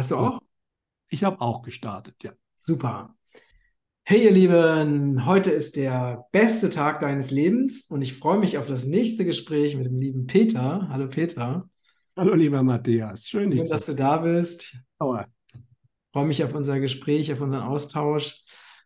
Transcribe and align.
Hast 0.00 0.12
du 0.12 0.16
auch? 0.16 0.40
Ich 1.10 1.24
habe 1.24 1.42
auch 1.42 1.60
gestartet, 1.60 2.14
ja. 2.22 2.32
Super. 2.56 3.14
Hey 4.02 4.24
ihr 4.24 4.30
Lieben, 4.30 5.26
heute 5.26 5.50
ist 5.50 5.76
der 5.76 6.24
beste 6.32 6.70
Tag 6.70 7.00
deines 7.00 7.30
Lebens 7.30 7.82
und 7.90 8.00
ich 8.00 8.16
freue 8.16 8.38
mich 8.38 8.56
auf 8.56 8.64
das 8.64 8.86
nächste 8.86 9.26
Gespräch 9.26 9.76
mit 9.76 9.84
dem 9.84 10.00
lieben 10.00 10.26
Peter. 10.26 10.88
Hallo 10.88 11.06
Peter. 11.06 11.68
Hallo 12.16 12.34
lieber 12.34 12.62
Matthias, 12.62 13.28
schön, 13.28 13.52
Schön, 13.52 13.68
dass 13.68 13.84
du 13.84 13.94
da 13.94 14.16
bist. 14.16 14.74
Dauer. 14.98 15.26
freue 16.14 16.24
mich 16.24 16.42
auf 16.44 16.54
unser 16.54 16.80
Gespräch, 16.80 17.30
auf 17.30 17.42
unseren 17.42 17.64
Austausch. 17.64 18.42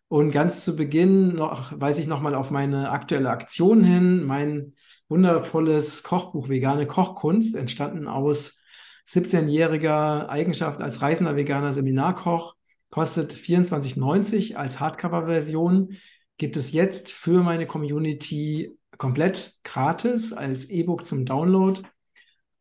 Und 0.08 0.32
ganz 0.32 0.64
zu 0.64 0.74
Beginn 0.74 1.36
noch, 1.36 1.80
weise 1.80 2.00
ich 2.00 2.08
nochmal 2.08 2.34
auf 2.34 2.50
meine 2.50 2.90
aktuelle 2.90 3.30
Aktion 3.30 3.84
hin. 3.84 4.24
Mein 4.24 4.74
wundervolles 5.08 6.02
Kochbuch 6.02 6.48
Vegane 6.48 6.88
Kochkunst, 6.88 7.54
entstanden 7.54 8.08
aus 8.08 8.63
17-jähriger 9.08 10.28
Eigenschaft 10.28 10.80
als 10.80 11.02
reisender 11.02 11.36
veganer 11.36 11.72
Seminarkoch, 11.72 12.56
kostet 12.90 13.32
24,90 13.32 14.54
als 14.54 14.80
Hardcover-Version. 14.80 15.96
Gibt 16.36 16.56
es 16.56 16.72
jetzt 16.72 17.12
für 17.12 17.42
meine 17.42 17.66
Community 17.66 18.76
komplett 18.98 19.54
gratis 19.64 20.32
als 20.32 20.70
E-Book 20.70 21.04
zum 21.04 21.24
Download. 21.24 21.80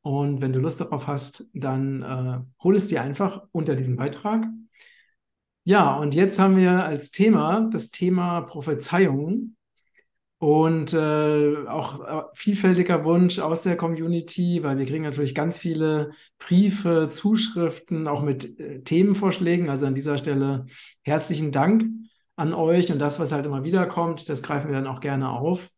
Und 0.01 0.41
wenn 0.41 0.51
du 0.51 0.59
Lust 0.59 0.81
darauf 0.81 1.07
hast, 1.07 1.49
dann 1.53 2.01
äh, 2.01 2.63
hol 2.63 2.75
es 2.75 2.87
dir 2.87 3.01
einfach 3.01 3.43
unter 3.51 3.75
diesem 3.75 3.95
Beitrag. 3.95 4.45
Ja, 5.63 5.95
und 5.95 6.13
jetzt 6.13 6.39
haben 6.39 6.57
wir 6.57 6.83
als 6.83 7.11
Thema 7.11 7.69
das 7.71 7.89
Thema 7.89 8.41
Prophezeiungen 8.41 9.55
und 10.43 10.91
äh, 10.93 11.55
auch 11.69 12.05
äh, 12.05 12.23
vielfältiger 12.33 13.05
Wunsch 13.05 13.39
aus 13.39 13.61
der 13.61 13.77
Community, 13.77 14.61
weil 14.61 14.77
wir 14.77 14.85
kriegen 14.85 15.05
natürlich 15.05 15.33
ganz 15.33 15.57
viele 15.57 16.11
Briefe, 16.37 17.07
Zuschriften, 17.09 18.09
auch 18.09 18.21
mit 18.21 18.59
äh, 18.59 18.81
Themenvorschlägen. 18.81 19.69
Also 19.69 19.85
an 19.85 19.95
dieser 19.95 20.17
Stelle 20.17 20.65
herzlichen 21.01 21.53
Dank 21.53 21.85
an 22.35 22.53
euch 22.53 22.91
und 22.91 22.99
das, 22.99 23.21
was 23.21 23.31
halt 23.31 23.45
immer 23.45 23.63
wieder 23.63 23.85
kommt, 23.85 24.27
das 24.27 24.43
greifen 24.43 24.67
wir 24.67 24.75
dann 24.75 24.87
auch 24.87 24.99
gerne 24.99 25.29
auf. 25.29 25.69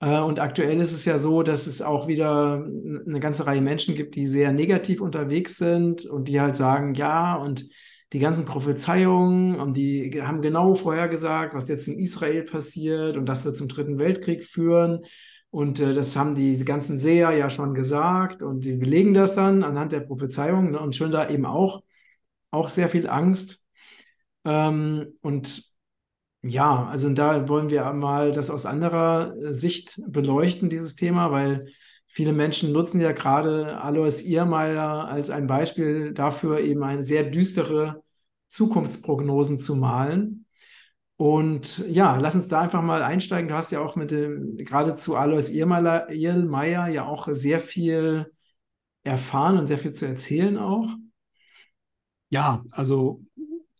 Äh, 0.00 0.20
und 0.20 0.40
aktuell 0.40 0.78
ist 0.78 0.92
es 0.92 1.06
ja 1.06 1.18
so, 1.18 1.42
dass 1.42 1.66
es 1.66 1.80
auch 1.80 2.06
wieder 2.06 2.66
eine 3.06 3.18
ganze 3.18 3.46
Reihe 3.46 3.62
Menschen 3.62 3.94
gibt, 3.94 4.14
die 4.14 4.26
sehr 4.26 4.52
negativ 4.52 5.00
unterwegs 5.00 5.56
sind 5.56 6.04
und 6.04 6.28
die 6.28 6.38
halt 6.38 6.56
sagen, 6.56 6.92
ja, 6.92 7.34
und 7.36 7.64
die 8.16 8.20
ganzen 8.20 8.46
Prophezeiungen 8.46 9.60
und 9.60 9.74
die 9.76 10.22
haben 10.22 10.40
genau 10.40 10.74
vorhergesagt, 10.74 11.52
was 11.52 11.68
jetzt 11.68 11.86
in 11.86 11.98
Israel 11.98 12.44
passiert 12.44 13.18
und 13.18 13.26
das 13.26 13.44
wird 13.44 13.58
zum 13.58 13.68
Dritten 13.68 13.98
Weltkrieg 13.98 14.46
führen. 14.46 15.04
Und 15.50 15.80
äh, 15.80 15.92
das 15.92 16.16
haben 16.16 16.34
die 16.34 16.56
ganzen 16.64 16.98
Seher 16.98 17.32
ja 17.32 17.50
schon 17.50 17.74
gesagt 17.74 18.40
und 18.42 18.64
die 18.64 18.72
belegen 18.72 19.12
das 19.12 19.34
dann 19.34 19.62
anhand 19.62 19.92
der 19.92 20.00
Prophezeiungen 20.00 20.70
ne? 20.70 20.80
und 20.80 20.96
schon 20.96 21.10
da 21.10 21.28
eben 21.28 21.44
auch, 21.44 21.82
auch 22.50 22.70
sehr 22.70 22.88
viel 22.88 23.06
Angst. 23.06 23.62
Ähm, 24.46 25.18
und 25.20 25.62
ja, 26.40 26.86
also 26.86 27.10
da 27.10 27.46
wollen 27.50 27.68
wir 27.68 27.84
mal 27.92 28.32
das 28.32 28.48
aus 28.48 28.64
anderer 28.64 29.34
Sicht 29.52 30.00
beleuchten, 30.08 30.70
dieses 30.70 30.96
Thema, 30.96 31.32
weil 31.32 31.66
Viele 32.16 32.32
Menschen 32.32 32.72
nutzen 32.72 32.98
ja 32.98 33.12
gerade 33.12 33.78
Alois 33.78 34.22
Irrmeier 34.24 35.06
als 35.06 35.28
ein 35.28 35.46
Beispiel 35.46 36.14
dafür, 36.14 36.60
eben 36.60 36.82
eine 36.82 37.02
sehr 37.02 37.24
düstere 37.24 38.02
Zukunftsprognosen 38.48 39.60
zu 39.60 39.76
malen. 39.76 40.46
Und 41.16 41.78
ja, 41.88 42.16
lass 42.16 42.34
uns 42.34 42.48
da 42.48 42.60
einfach 42.60 42.82
mal 42.82 43.02
einsteigen. 43.02 43.48
Du 43.48 43.54
hast 43.54 43.72
ja 43.72 43.80
auch 43.80 43.96
mit 43.96 44.10
dem, 44.10 44.56
gerade 44.56 44.92
Alois 44.92 45.50
Irrmeier 45.50 46.88
ja 46.88 47.06
auch 47.06 47.28
sehr 47.32 47.60
viel 47.60 48.30
erfahren 49.02 49.58
und 49.58 49.66
sehr 49.66 49.78
viel 49.78 49.92
zu 49.92 50.06
erzählen 50.06 50.58
auch. 50.58 50.88
Ja, 52.28 52.64
also 52.72 53.24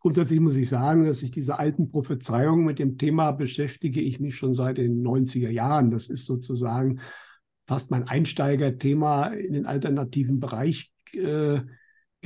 grundsätzlich 0.00 0.40
muss 0.40 0.54
ich 0.54 0.68
sagen, 0.68 1.04
dass 1.04 1.22
ich 1.22 1.30
diese 1.30 1.58
alten 1.58 1.90
Prophezeiungen 1.90 2.64
mit 2.64 2.78
dem 2.78 2.96
Thema 2.96 3.32
beschäftige 3.32 4.00
ich 4.00 4.20
mich 4.20 4.36
schon 4.36 4.54
seit 4.54 4.78
den 4.78 5.02
90er 5.02 5.50
Jahren. 5.50 5.90
Das 5.90 6.08
ist 6.08 6.26
sozusagen 6.26 7.00
fast 7.66 7.90
mein 7.90 8.04
Einsteigerthema 8.04 9.26
in 9.26 9.52
den 9.52 9.66
alternativen 9.66 10.40
Bereich 10.40 10.92
äh, 11.12 11.60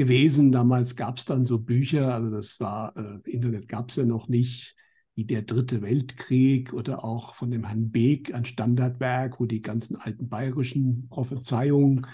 gewesen. 0.00 0.50
Damals 0.50 0.96
gab 0.96 1.18
es 1.18 1.26
dann 1.26 1.44
so 1.44 1.58
Bücher, 1.58 2.14
also 2.14 2.30
das 2.30 2.58
war, 2.58 2.96
äh, 2.96 3.30
Internet 3.30 3.68
gab 3.68 3.90
es 3.90 3.96
ja 3.96 4.06
noch 4.06 4.28
nicht, 4.28 4.74
wie 5.14 5.26
der 5.26 5.42
Dritte 5.42 5.82
Weltkrieg 5.82 6.72
oder 6.72 7.04
auch 7.04 7.34
von 7.34 7.50
dem 7.50 7.66
Herrn 7.66 7.90
Beek 7.90 8.34
ein 8.34 8.46
Standardwerk, 8.46 9.38
wo 9.40 9.44
die 9.44 9.60
ganzen 9.60 9.96
alten 9.96 10.30
bayerischen 10.30 11.06
Prophezeiungen 11.10 12.06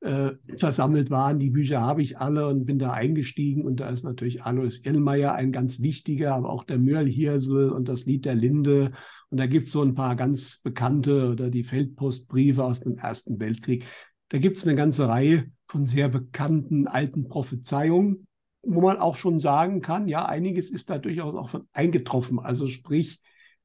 äh, 0.00 0.32
versammelt 0.58 1.08
waren. 1.08 1.38
Die 1.38 1.48
Bücher 1.48 1.80
habe 1.80 2.02
ich 2.02 2.18
alle 2.18 2.48
und 2.48 2.66
bin 2.66 2.78
da 2.78 2.92
eingestiegen. 2.92 3.64
Und 3.64 3.80
da 3.80 3.88
ist 3.88 4.02
natürlich 4.02 4.42
Alois 4.42 4.80
Irlmeier 4.82 5.32
ein 5.32 5.50
ganz 5.50 5.80
wichtiger, 5.80 6.34
aber 6.34 6.50
auch 6.50 6.64
der 6.64 6.78
Mörlhirsel 6.78 7.70
und 7.70 7.88
das 7.88 8.04
Lied 8.04 8.26
der 8.26 8.34
Linde. 8.34 8.92
Und 9.30 9.40
da 9.40 9.46
gibt 9.46 9.64
es 9.64 9.72
so 9.72 9.80
ein 9.80 9.94
paar 9.94 10.14
ganz 10.14 10.60
bekannte 10.62 11.30
oder 11.30 11.48
die 11.48 11.64
Feldpostbriefe 11.64 12.62
aus 12.62 12.80
dem 12.80 12.98
Ersten 12.98 13.40
Weltkrieg. 13.40 13.86
Da 14.30 14.38
gibt 14.38 14.56
es 14.56 14.64
eine 14.64 14.76
ganze 14.76 15.08
Reihe 15.08 15.50
von 15.66 15.86
sehr 15.86 16.08
bekannten 16.08 16.86
alten 16.86 17.28
Prophezeiungen, 17.28 18.26
wo 18.62 18.80
man 18.80 18.98
auch 18.98 19.16
schon 19.16 19.38
sagen 19.38 19.82
kann, 19.82 20.08
ja, 20.08 20.26
einiges 20.26 20.70
ist 20.70 20.88
da 20.88 20.98
durchaus 20.98 21.34
auch 21.34 21.60
eingetroffen. 21.72 22.38
Also 22.38 22.68
sprich, 22.68 23.20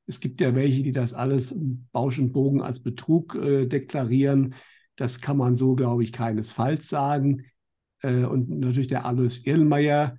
es 0.07 0.19
gibt 0.19 0.41
ja 0.41 0.55
welche, 0.55 0.81
die 0.83 0.91
das 0.91 1.13
alles 1.13 1.51
im 1.51 1.87
Bausch 1.91 2.17
und 2.19 2.31
Bogen 2.31 2.61
als 2.61 2.79
Betrug 2.81 3.35
äh, 3.35 3.67
deklarieren. 3.67 4.55
Das 4.95 5.21
kann 5.21 5.37
man 5.37 5.55
so, 5.55 5.75
glaube 5.75 6.03
ich, 6.03 6.11
keinesfalls 6.11 6.89
sagen. 6.89 7.45
Äh, 8.01 8.25
und 8.25 8.49
natürlich 8.49 8.87
der 8.87 9.05
Alois 9.05 9.41
Irlmeier 9.43 10.17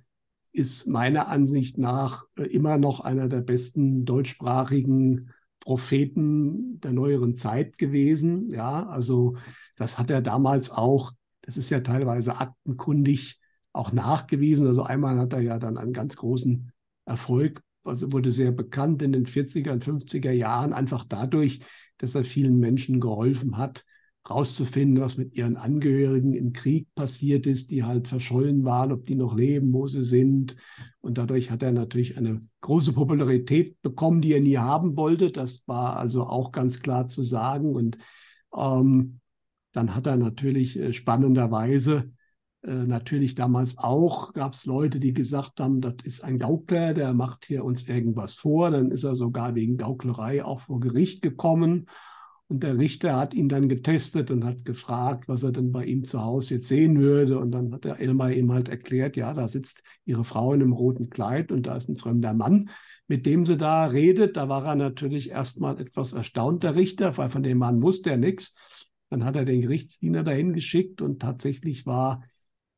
ist 0.53 0.87
meiner 0.87 1.27
Ansicht 1.27 1.77
nach 1.77 2.23
äh, 2.37 2.43
immer 2.43 2.77
noch 2.77 3.01
einer 3.01 3.27
der 3.27 3.41
besten 3.41 4.05
deutschsprachigen 4.05 5.31
Propheten 5.67 6.79
der 6.79 6.93
neueren 6.93 7.35
Zeit 7.35 7.77
gewesen. 7.77 8.49
Ja, 8.49 8.87
also 8.87 9.35
das 9.75 9.97
hat 9.97 10.09
er 10.09 10.21
damals 10.21 10.69
auch, 10.71 11.11
das 11.41 11.57
ist 11.57 11.69
ja 11.69 11.81
teilweise 11.81 12.37
aktenkundig 12.39 13.37
auch 13.73 13.91
nachgewiesen. 13.91 14.65
Also 14.65 14.83
einmal 14.83 15.19
hat 15.19 15.33
er 15.33 15.41
ja 15.41 15.59
dann 15.59 15.77
einen 15.77 15.91
ganz 15.91 16.15
großen 16.15 16.71
Erfolg, 17.03 17.61
also 17.83 18.13
wurde 18.13 18.31
sehr 18.31 18.53
bekannt 18.53 19.01
in 19.01 19.11
den 19.11 19.25
40er 19.25 19.73
und 19.73 19.83
50er 19.83 20.31
Jahren, 20.31 20.71
einfach 20.71 21.03
dadurch, 21.03 21.59
dass 21.97 22.15
er 22.15 22.23
vielen 22.23 22.59
Menschen 22.59 23.01
geholfen 23.01 23.57
hat, 23.57 23.83
rauszufinden, 24.29 25.01
was 25.01 25.17
mit 25.17 25.35
ihren 25.35 25.57
Angehörigen 25.57 26.33
im 26.33 26.53
Krieg 26.53 26.93
passiert 26.95 27.47
ist, 27.47 27.71
die 27.71 27.83
halt 27.83 28.07
verschollen 28.07 28.65
waren, 28.65 28.91
ob 28.91 29.05
die 29.05 29.15
noch 29.15 29.35
leben, 29.35 29.73
wo 29.73 29.87
sie 29.87 30.03
sind. 30.03 30.55
Und 31.01 31.17
dadurch 31.17 31.51
hat 31.51 31.63
er 31.63 31.71
natürlich 31.71 32.17
eine 32.17 32.41
große 32.61 32.93
Popularität 32.93 33.81
bekommen, 33.81 34.21
die 34.21 34.33
er 34.33 34.41
nie 34.41 34.57
haben 34.57 34.97
wollte. 34.97 35.31
Das 35.31 35.63
war 35.67 35.97
also 35.97 36.23
auch 36.23 36.51
ganz 36.51 36.81
klar 36.81 37.07
zu 37.07 37.23
sagen. 37.23 37.75
Und 37.75 37.97
ähm, 38.55 39.19
dann 39.71 39.95
hat 39.95 40.07
er 40.07 40.17
natürlich 40.17 40.77
äh, 40.77 40.93
spannenderweise 40.93 42.11
äh, 42.63 42.71
natürlich 42.71 43.35
damals 43.35 43.77
auch, 43.77 44.33
gab 44.33 44.53
es 44.53 44.65
Leute, 44.65 44.99
die 44.99 45.13
gesagt 45.13 45.59
haben, 45.59 45.79
das 45.79 45.95
ist 46.03 46.23
ein 46.23 46.39
Gaukler, 46.39 46.93
der 46.93 47.13
macht 47.13 47.45
hier 47.45 47.63
uns 47.63 47.87
irgendwas 47.87 48.33
vor. 48.33 48.71
Dann 48.71 48.91
ist 48.91 49.03
er 49.03 49.15
sogar 49.15 49.55
wegen 49.55 49.77
Gauklerei 49.77 50.43
auch 50.43 50.59
vor 50.59 50.79
Gericht 50.79 51.21
gekommen. 51.21 51.87
Und 52.49 52.63
der 52.63 52.77
Richter 52.77 53.17
hat 53.17 53.33
ihn 53.33 53.49
dann 53.49 53.67
getestet 53.67 54.31
und 54.31 54.45
hat 54.45 54.63
gefragt, 54.63 55.27
was 55.27 55.43
er 55.43 55.51
denn 55.51 55.73
bei 55.73 55.83
ihm 55.83 56.05
zu 56.05 56.23
Hause 56.23 56.55
jetzt 56.55 56.69
sehen 56.69 56.97
würde. 56.99 57.39
Und 57.39 57.51
dann 57.51 57.73
hat 57.73 57.83
der 57.83 57.99
Elmar 57.99 58.31
ihm 58.31 58.53
halt 58.53 58.69
erklärt, 58.69 59.17
ja, 59.17 59.33
da 59.33 59.49
sitzt 59.49 59.83
ihre 60.05 60.23
Frau 60.23 60.53
in 60.53 60.61
einem 60.61 60.71
roten 60.71 61.09
Kleid 61.09 61.51
und 61.51 61.67
da 61.67 61.75
ist 61.75 61.89
ein 61.89 61.97
fremder 61.97 62.33
Mann, 62.33 62.69
mit 63.07 63.25
dem 63.25 63.45
sie 63.45 63.57
da 63.57 63.85
redet. 63.87 64.37
Da 64.37 64.47
war 64.47 64.65
er 64.65 64.75
natürlich 64.75 65.29
erstmal 65.29 65.79
etwas 65.81 66.13
erstaunt, 66.13 66.63
der 66.63 66.75
Richter, 66.75 67.17
weil 67.17 67.29
von 67.29 67.43
dem 67.43 67.57
Mann 67.57 67.81
wusste 67.81 68.11
er 68.11 68.17
nichts. 68.17 68.55
Dann 69.09 69.25
hat 69.25 69.35
er 69.35 69.43
den 69.43 69.61
Gerichtsdiener 69.61 70.23
dahin 70.23 70.53
geschickt 70.53 71.01
und 71.01 71.21
tatsächlich 71.21 71.85
war 71.85 72.23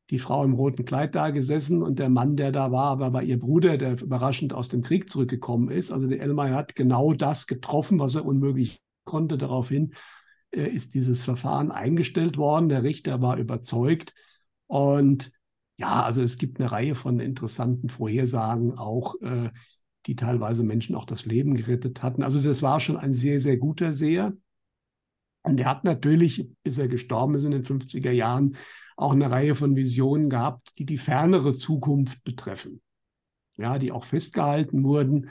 die 0.10 0.20
Frau 0.20 0.44
im 0.44 0.54
roten 0.54 0.86
Kleid 0.86 1.14
da 1.14 1.30
gesessen 1.30 1.84
und 1.84 2.00
der 2.00 2.10
Mann, 2.10 2.36
der 2.36 2.52
da 2.52 2.72
war, 2.72 3.00
war, 3.00 3.14
war 3.14 3.22
ihr 3.22 3.38
Bruder, 3.38 3.78
der 3.78 4.02
überraschend 4.02 4.54
aus 4.54 4.70
dem 4.70 4.82
Krieg 4.82 5.12
zurückgekommen 5.12 5.70
ist. 5.70 5.92
Also 5.92 6.08
der 6.08 6.22
Elmar 6.22 6.50
hat 6.50 6.76
genau 6.76 7.14
das 7.14 7.46
getroffen, 7.46 8.00
was 8.00 8.16
er 8.16 8.26
unmöglich 8.26 8.82
konnte. 9.10 9.38
Daraufhin 9.38 9.94
äh, 10.52 10.68
ist 10.68 10.94
dieses 10.94 11.24
Verfahren 11.24 11.72
eingestellt 11.72 12.38
worden. 12.38 12.70
Der 12.70 12.84
Richter 12.84 13.22
war 13.22 13.38
überzeugt. 13.38 14.14
Und 14.68 15.32
ja, 15.78 16.04
also 16.04 16.22
es 16.22 16.38
gibt 16.38 16.60
eine 16.60 16.72
Reihe 16.72 16.96
von 16.96 17.20
interessanten 17.20 17.90
Vorhersagen 17.90 18.78
auch, 18.78 19.16
äh, 19.22 19.50
die 20.06 20.16
teilweise 20.16 20.64
Menschen 20.64 20.96
auch 20.96 21.06
das 21.06 21.26
Leben 21.26 21.56
gerettet 21.56 22.04
hatten. 22.04 22.24
Also 22.24 22.40
das 22.40 22.62
war 22.62 22.80
schon 22.80 22.98
ein 22.98 23.14
sehr, 23.14 23.40
sehr 23.40 23.58
guter 23.58 23.94
Seher. 23.94 24.34
Und 25.42 25.60
er 25.60 25.68
hat 25.68 25.84
natürlich, 25.84 26.52
bis 26.64 26.78
er 26.78 26.88
gestorben 26.88 27.36
ist 27.36 27.46
in 27.46 27.52
den 27.52 27.64
50er 27.64 28.12
Jahren, 28.12 28.58
auch 28.98 29.14
eine 29.14 29.32
Reihe 29.32 29.56
von 29.56 29.76
Visionen 29.76 30.30
gehabt, 30.30 30.78
die 30.78 30.86
die 30.86 30.98
fernere 30.98 31.54
Zukunft 31.54 32.24
betreffen. 32.24 32.82
Ja, 33.58 33.80
die 33.80 33.92
auch 33.92 34.04
festgehalten 34.04 34.84
wurden. 34.84 35.30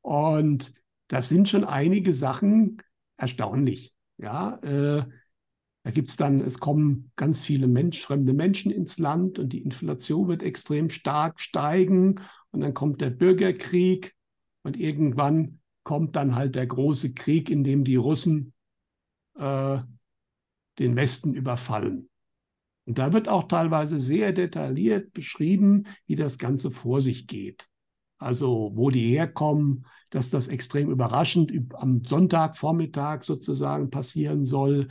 Und 0.00 0.72
das 1.08 1.28
sind 1.28 1.48
schon 1.48 1.64
einige 1.64 2.12
Sachen, 2.12 2.82
erstaunlich. 3.16 3.94
Ja, 4.18 4.56
äh, 4.62 5.04
Da 5.84 5.90
gibt 5.90 6.10
es 6.10 6.16
dann, 6.16 6.40
es 6.40 6.60
kommen 6.60 7.12
ganz 7.16 7.44
viele 7.44 7.68
Mensch, 7.68 8.02
fremde 8.02 8.32
Menschen 8.34 8.70
ins 8.72 8.98
Land 8.98 9.38
und 9.38 9.50
die 9.52 9.62
Inflation 9.62 10.28
wird 10.28 10.42
extrem 10.42 10.90
stark 10.90 11.40
steigen 11.40 12.20
und 12.52 12.60
dann 12.60 12.74
kommt 12.74 13.00
der 13.00 13.10
Bürgerkrieg 13.10 14.14
und 14.62 14.78
irgendwann 14.78 15.60
kommt 15.84 16.16
dann 16.16 16.34
halt 16.36 16.54
der 16.54 16.66
große 16.66 17.14
Krieg, 17.14 17.50
in 17.50 17.64
dem 17.64 17.84
die 17.84 17.96
Russen 17.96 18.54
äh, 19.38 19.78
den 20.78 20.94
Westen 20.96 21.34
überfallen. 21.34 22.08
Und 22.86 22.98
da 22.98 23.12
wird 23.12 23.28
auch 23.28 23.48
teilweise 23.48 24.00
sehr 24.00 24.32
detailliert 24.32 25.12
beschrieben, 25.12 25.86
wie 26.06 26.16
das 26.16 26.38
Ganze 26.38 26.70
vor 26.70 27.02
sich 27.02 27.26
geht. 27.26 27.68
Also 28.24 28.72
wo 28.74 28.90
die 28.90 29.06
herkommen, 29.06 29.84
dass 30.08 30.30
das 30.30 30.48
extrem 30.48 30.90
überraschend 30.90 31.52
am 31.74 32.02
Sonntagvormittag 32.04 33.22
sozusagen 33.22 33.90
passieren 33.90 34.46
soll. 34.46 34.88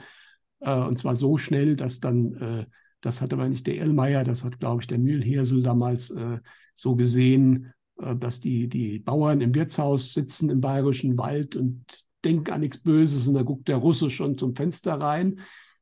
Äh, 0.60 0.82
und 0.82 1.00
zwar 1.00 1.16
so 1.16 1.38
schnell, 1.38 1.76
dass 1.76 2.00
dann, 2.00 2.34
äh, 2.34 2.66
das 3.02 3.22
hat 3.22 3.34
aber 3.34 3.50
nicht 3.50 3.66
der 3.66 3.80
Ellmeier, 3.80 4.24
das 4.24 4.44
hat, 4.44 4.60
glaube 4.60 4.84
ich, 4.84 4.88
der 4.88 5.00
Mühlhirsel 5.00 5.64
damals 5.64 6.12
äh, 6.12 6.40
so 6.76 6.96
gesehen, 6.96 7.74
dass 7.96 8.40
die, 8.40 8.68
die 8.68 8.98
Bauern 8.98 9.40
im 9.40 9.54
Wirtshaus 9.54 10.14
sitzen 10.14 10.50
im 10.50 10.62
bayerischen 10.62 11.16
Wald 11.20 11.56
und 11.56 11.86
denken 12.26 12.52
an 12.52 12.62
nichts 12.62 12.80
Böses 12.80 13.28
und 13.28 13.36
da 13.36 13.44
guckt 13.44 13.68
der 13.68 13.78
Russe 13.78 14.10
schon 14.10 14.36
zum 14.36 14.56
Fenster 14.56 14.96
rein. 14.96 15.40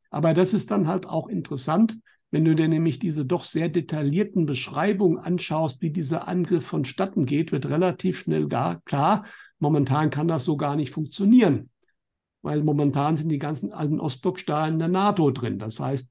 Aber 0.10 0.34
das 0.34 0.54
ist 0.54 0.72
dann 0.72 0.88
halt 0.88 1.06
auch 1.08 1.30
interessant, 1.30 1.98
wenn 2.32 2.46
du 2.46 2.56
dir 2.56 2.70
nämlich 2.70 2.98
diese 2.98 3.26
doch 3.26 3.44
sehr 3.44 3.68
detaillierten 3.68 4.46
Beschreibungen 4.46 5.18
anschaust, 5.18 5.82
wie 5.82 5.92
dieser 5.92 6.28
Angriff 6.30 6.66
vonstatten 6.66 7.26
geht, 7.26 7.52
wird 7.52 7.66
relativ 7.68 8.18
schnell 8.18 8.48
gar 8.48 8.82
klar, 8.82 9.26
momentan 9.60 10.10
kann 10.10 10.30
das 10.30 10.46
so 10.46 10.56
gar 10.56 10.78
nicht 10.78 10.92
funktionieren. 10.92 11.70
Weil 12.42 12.64
momentan 12.64 13.18
sind 13.18 13.30
die 13.30 13.38
ganzen 13.38 13.74
alten 13.74 14.00
Ostblockstaaten 14.00 14.80
der 14.80 14.88
NATO 14.88 15.30
drin. 15.30 15.60
Das 15.60 15.80
heißt, 15.80 16.10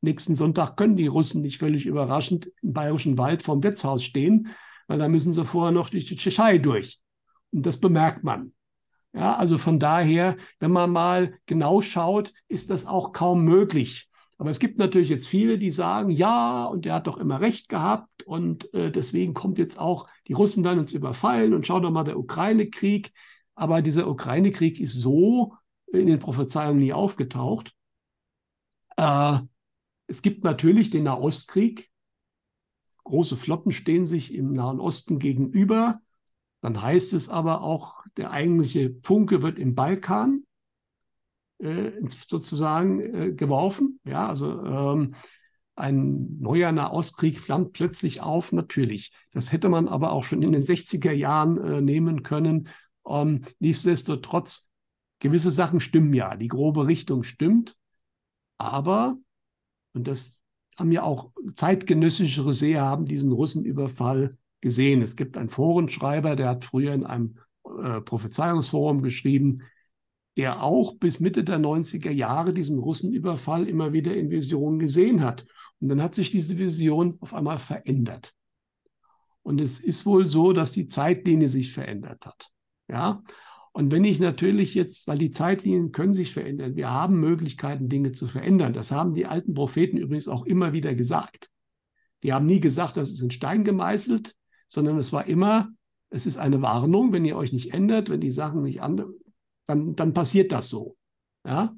nächsten 0.00 0.34
Sonntag 0.34 0.76
können 0.76 0.96
die 0.96 1.06
Russen 1.06 1.42
nicht 1.42 1.58
völlig 1.58 1.86
überraschend 1.86 2.50
im 2.62 2.72
bayerischen 2.72 3.18
Wald 3.18 3.42
vorm 3.42 3.62
Wirtshaus 3.62 4.02
stehen, 4.02 4.48
weil 4.88 4.98
da 4.98 5.08
müssen 5.08 5.34
sie 5.34 5.44
vorher 5.44 5.72
noch 5.72 5.90
durch 5.90 6.06
die 6.06 6.16
Tschechei 6.16 6.58
durch. 6.58 7.00
Und 7.52 7.66
das 7.66 7.78
bemerkt 7.78 8.24
man. 8.24 8.52
Ja, 9.12 9.34
also 9.34 9.58
von 9.58 9.78
daher, 9.78 10.36
wenn 10.58 10.70
man 10.70 10.90
mal 10.90 11.34
genau 11.46 11.82
schaut, 11.82 12.32
ist 12.48 12.70
das 12.70 12.86
auch 12.86 13.12
kaum 13.12 13.44
möglich. 13.44 14.09
Aber 14.40 14.48
es 14.48 14.58
gibt 14.58 14.78
natürlich 14.78 15.10
jetzt 15.10 15.28
viele, 15.28 15.58
die 15.58 15.70
sagen, 15.70 16.08
ja, 16.10 16.64
und 16.64 16.86
der 16.86 16.94
hat 16.94 17.06
doch 17.06 17.18
immer 17.18 17.42
recht 17.42 17.68
gehabt 17.68 18.22
und 18.22 18.72
äh, 18.72 18.90
deswegen 18.90 19.34
kommt 19.34 19.58
jetzt 19.58 19.78
auch 19.78 20.08
die 20.28 20.32
Russen 20.32 20.62
dann 20.62 20.78
uns 20.78 20.94
überfallen 20.94 21.52
und 21.52 21.66
schau 21.66 21.78
doch 21.78 21.90
mal 21.90 22.04
der 22.04 22.18
Ukraine-Krieg. 22.18 23.12
Aber 23.54 23.82
dieser 23.82 24.08
Ukraine-Krieg 24.08 24.80
ist 24.80 24.94
so 24.94 25.52
in 25.92 26.06
den 26.06 26.20
Prophezeiungen 26.20 26.80
nie 26.80 26.94
aufgetaucht. 26.94 27.74
Äh, 28.96 29.40
es 30.06 30.22
gibt 30.22 30.42
natürlich 30.42 30.88
den 30.88 31.04
Nahostkrieg. 31.04 31.90
Große 33.04 33.36
Flotten 33.36 33.72
stehen 33.72 34.06
sich 34.06 34.32
im 34.32 34.54
Nahen 34.54 34.80
Osten 34.80 35.18
gegenüber. 35.18 36.00
Dann 36.62 36.80
heißt 36.80 37.12
es 37.12 37.28
aber 37.28 37.60
auch, 37.60 38.06
der 38.16 38.30
eigentliche 38.30 38.96
Funke 39.02 39.42
wird 39.42 39.58
im 39.58 39.74
Balkan 39.74 40.44
äh, 41.60 41.92
sozusagen 42.08 43.00
äh, 43.00 43.32
geworfen. 43.32 44.00
Ja, 44.04 44.28
also 44.28 44.64
ähm, 44.64 45.14
ein 45.76 46.38
neuer 46.40 46.72
Nahostkrieg 46.72 47.40
flammt 47.40 47.72
plötzlich 47.72 48.20
auf, 48.20 48.52
natürlich. 48.52 49.12
Das 49.32 49.52
hätte 49.52 49.68
man 49.68 49.88
aber 49.88 50.12
auch 50.12 50.24
schon 50.24 50.42
in 50.42 50.52
den 50.52 50.62
60er 50.62 51.12
Jahren 51.12 51.58
äh, 51.58 51.80
nehmen 51.80 52.22
können. 52.22 52.68
Ähm, 53.08 53.44
nichtsdestotrotz, 53.58 54.68
gewisse 55.20 55.50
Sachen 55.50 55.80
stimmen 55.80 56.12
ja, 56.14 56.36
die 56.36 56.48
grobe 56.48 56.86
Richtung 56.86 57.22
stimmt. 57.22 57.76
Aber, 58.58 59.16
und 59.94 60.06
das 60.06 60.38
haben 60.78 60.92
ja 60.92 61.02
auch 61.02 61.32
zeitgenössische 61.56 62.52
Seher 62.52 62.84
haben 62.84 63.04
diesen 63.04 63.32
Russenüberfall 63.32 64.36
gesehen. 64.60 65.02
Es 65.02 65.16
gibt 65.16 65.36
einen 65.36 65.48
Forenschreiber, 65.48 66.36
der 66.36 66.48
hat 66.48 66.64
früher 66.64 66.94
in 66.94 67.04
einem 67.04 67.38
äh, 67.64 68.00
Prophezeiungsforum 68.00 69.02
geschrieben, 69.02 69.62
der 70.36 70.62
auch 70.62 70.96
bis 70.96 71.20
Mitte 71.20 71.44
der 71.44 71.58
90er 71.58 72.10
Jahre 72.10 72.54
diesen 72.54 72.78
Russenüberfall 72.78 73.68
immer 73.68 73.92
wieder 73.92 74.14
in 74.14 74.30
Visionen 74.30 74.78
gesehen 74.78 75.22
hat. 75.22 75.46
Und 75.80 75.88
dann 75.88 76.02
hat 76.02 76.14
sich 76.14 76.30
diese 76.30 76.58
Vision 76.58 77.16
auf 77.20 77.34
einmal 77.34 77.58
verändert. 77.58 78.32
Und 79.42 79.60
es 79.60 79.80
ist 79.80 80.06
wohl 80.06 80.26
so, 80.26 80.52
dass 80.52 80.72
die 80.72 80.86
Zeitlinie 80.86 81.48
sich 81.48 81.72
verändert 81.72 82.26
hat. 82.26 82.48
Ja. 82.88 83.22
Und 83.72 83.92
wenn 83.92 84.04
ich 84.04 84.18
natürlich 84.18 84.74
jetzt, 84.74 85.06
weil 85.06 85.18
die 85.18 85.30
Zeitlinien 85.30 85.92
können 85.92 86.12
sich 86.12 86.32
verändern, 86.32 86.76
wir 86.76 86.90
haben 86.90 87.20
Möglichkeiten, 87.20 87.88
Dinge 87.88 88.12
zu 88.12 88.26
verändern. 88.26 88.72
Das 88.72 88.90
haben 88.90 89.14
die 89.14 89.26
alten 89.26 89.54
Propheten 89.54 89.96
übrigens 89.96 90.28
auch 90.28 90.44
immer 90.44 90.72
wieder 90.72 90.94
gesagt. 90.94 91.50
Die 92.22 92.32
haben 92.32 92.46
nie 92.46 92.60
gesagt, 92.60 92.96
das 92.96 93.10
ist 93.10 93.22
in 93.22 93.30
Stein 93.30 93.64
gemeißelt, 93.64 94.34
sondern 94.68 94.98
es 94.98 95.12
war 95.12 95.26
immer, 95.26 95.68
es 96.10 96.26
ist 96.26 96.36
eine 96.36 96.60
Warnung, 96.62 97.12
wenn 97.12 97.24
ihr 97.24 97.36
euch 97.36 97.52
nicht 97.52 97.72
ändert, 97.72 98.10
wenn 98.10 98.20
die 98.20 98.32
Sachen 98.32 98.62
nicht 98.62 98.82
anders, 98.82 99.08
dann, 99.66 99.94
dann 99.96 100.14
passiert 100.14 100.52
das 100.52 100.68
so. 100.68 100.96
Ja? 101.46 101.76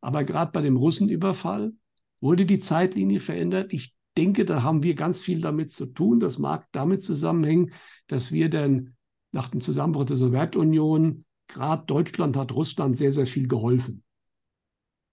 Aber 0.00 0.24
gerade 0.24 0.52
bei 0.52 0.62
dem 0.62 0.76
Russenüberfall 0.76 1.72
wurde 2.20 2.46
die 2.46 2.58
Zeitlinie 2.58 3.20
verändert. 3.20 3.72
Ich 3.72 3.94
denke, 4.16 4.44
da 4.44 4.62
haben 4.62 4.82
wir 4.82 4.94
ganz 4.94 5.22
viel 5.22 5.40
damit 5.40 5.72
zu 5.72 5.86
tun. 5.86 6.20
Das 6.20 6.38
mag 6.38 6.66
damit 6.72 7.02
zusammenhängen, 7.02 7.72
dass 8.06 8.32
wir 8.32 8.50
dann 8.50 8.96
nach 9.32 9.48
dem 9.48 9.60
Zusammenbruch 9.60 10.04
der 10.04 10.16
Sowjetunion, 10.16 11.24
gerade 11.48 11.86
Deutschland 11.86 12.36
hat 12.36 12.52
Russland 12.52 12.98
sehr, 12.98 13.12
sehr 13.12 13.26
viel 13.26 13.48
geholfen. 13.48 14.04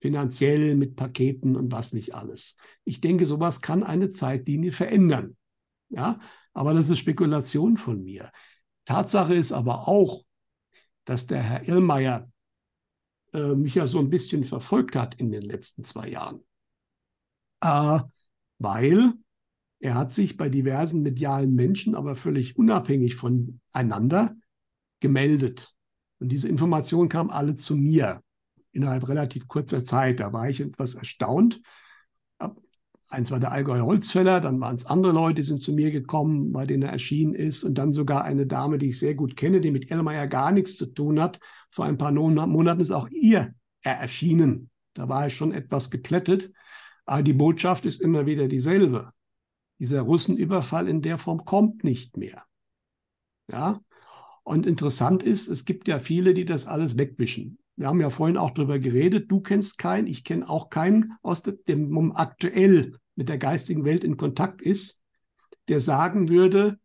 Finanziell 0.01 0.75
mit 0.75 0.95
Paketen 0.95 1.55
und 1.55 1.71
was 1.71 1.93
nicht 1.93 2.13
alles. 2.13 2.55
Ich 2.83 3.01
denke, 3.01 3.25
sowas 3.25 3.61
kann 3.61 3.83
eine 3.83 4.11
Zeitlinie 4.11 4.71
verändern. 4.71 5.35
Ja, 5.89 6.19
aber 6.53 6.73
das 6.73 6.89
ist 6.89 6.99
Spekulation 6.99 7.77
von 7.77 8.03
mir. 8.03 8.31
Tatsache 8.85 9.35
ist 9.35 9.51
aber 9.51 9.87
auch, 9.87 10.23
dass 11.07 11.25
der 11.25 11.41
Herr 11.41 11.67
Irlmeier 11.67 12.29
äh, 13.33 13.55
mich 13.55 13.75
ja 13.75 13.87
so 13.87 13.99
ein 13.99 14.09
bisschen 14.09 14.43
verfolgt 14.43 14.95
hat 14.97 15.15
in 15.15 15.31
den 15.31 15.41
letzten 15.41 15.85
zwei 15.85 16.09
Jahren. 16.09 16.43
Äh, 17.61 18.01
weil 18.59 19.13
er 19.79 19.95
hat 19.95 20.11
sich 20.11 20.35
bei 20.35 20.49
diversen 20.49 21.03
medialen 21.03 21.55
Menschen, 21.55 21.95
aber 21.95 22.15
völlig 22.15 22.57
unabhängig 22.57 23.15
voneinander, 23.15 24.35
gemeldet. 24.99 25.73
Und 26.19 26.29
diese 26.29 26.49
Informationen 26.49 27.09
kamen 27.09 27.29
alle 27.29 27.55
zu 27.55 27.75
mir 27.77 28.21
innerhalb 28.73 29.07
relativ 29.07 29.47
kurzer 29.47 29.85
Zeit. 29.85 30.19
Da 30.19 30.33
war 30.33 30.49
ich 30.49 30.59
etwas 30.59 30.95
erstaunt, 30.95 31.61
eins 33.09 33.31
war 33.31 33.39
der 33.39 33.51
Allgäuer 33.51 33.85
Holzfäller, 33.85 34.41
dann 34.41 34.59
waren 34.59 34.75
es 34.75 34.85
andere 34.85 35.13
Leute, 35.13 35.35
die 35.35 35.47
sind 35.47 35.59
zu 35.59 35.73
mir 35.73 35.91
gekommen, 35.91 36.51
bei 36.51 36.65
denen 36.65 36.83
er 36.83 36.91
erschienen 36.91 37.33
ist. 37.33 37.63
Und 37.63 37.77
dann 37.77 37.93
sogar 37.93 38.23
eine 38.23 38.45
Dame, 38.45 38.77
die 38.77 38.89
ich 38.89 38.99
sehr 38.99 39.15
gut 39.15 39.35
kenne, 39.35 39.61
die 39.61 39.71
mit 39.71 39.89
Erlmeyer 39.89 40.27
gar 40.27 40.51
nichts 40.51 40.77
zu 40.77 40.85
tun 40.87 41.19
hat. 41.19 41.39
Vor 41.69 41.85
ein 41.85 41.97
paar 41.97 42.11
Monaten 42.11 42.81
ist 42.81 42.91
auch 42.91 43.09
ihr 43.09 43.53
er 43.81 43.93
erschienen. 43.93 44.69
Da 44.93 45.07
war 45.07 45.27
ich 45.27 45.35
schon 45.35 45.51
etwas 45.51 45.89
geplättet. 45.89 46.51
Aber 47.05 47.23
die 47.23 47.33
Botschaft 47.33 47.85
ist 47.85 48.01
immer 48.01 48.25
wieder 48.25 48.47
dieselbe. 48.47 49.13
Dieser 49.79 50.01
Russenüberfall 50.01 50.87
in 50.87 51.01
der 51.01 51.17
Form 51.17 51.45
kommt 51.45 51.83
nicht 51.83 52.17
mehr. 52.17 52.43
Ja. 53.49 53.79
Und 54.43 54.65
interessant 54.65 55.23
ist, 55.23 55.47
es 55.47 55.65
gibt 55.65 55.87
ja 55.87 55.99
viele, 55.99 56.33
die 56.33 56.45
das 56.45 56.67
alles 56.67 56.97
wegwischen. 56.97 57.59
Wir 57.77 57.87
haben 57.87 58.01
ja 58.01 58.09
vorhin 58.09 58.37
auch 58.37 58.51
darüber 58.51 58.79
geredet. 58.79 59.31
Du 59.31 59.39
kennst 59.39 59.77
keinen, 59.77 60.07
ich 60.07 60.23
kenne 60.23 60.49
auch 60.49 60.69
keinen, 60.69 61.13
aus 61.21 61.43
dem, 61.43 61.57
dem 61.67 62.11
aktuell 62.15 62.97
mit 63.15 63.29
der 63.29 63.37
geistigen 63.37 63.85
Welt 63.85 64.03
in 64.03 64.17
Kontakt 64.17 64.61
ist, 64.61 65.03
der 65.69 65.79
sagen 65.79 66.27
würde, 66.27 66.79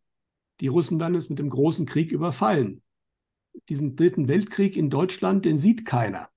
die 0.61 0.69
Russen 0.69 1.01
werden 1.01 1.15
es 1.15 1.31
mit 1.31 1.39
dem 1.39 1.51
großen 1.51 1.87
Krieg 1.87 2.13
überfallen. 2.13 2.83
Diesen 3.69 3.97
dritten 3.97 4.29
Weltkrieg 4.29 4.77
in 4.77 4.91
Deutschland, 4.91 5.45
den 5.45 5.59
sieht 5.59 5.87
keiner. 5.87 6.29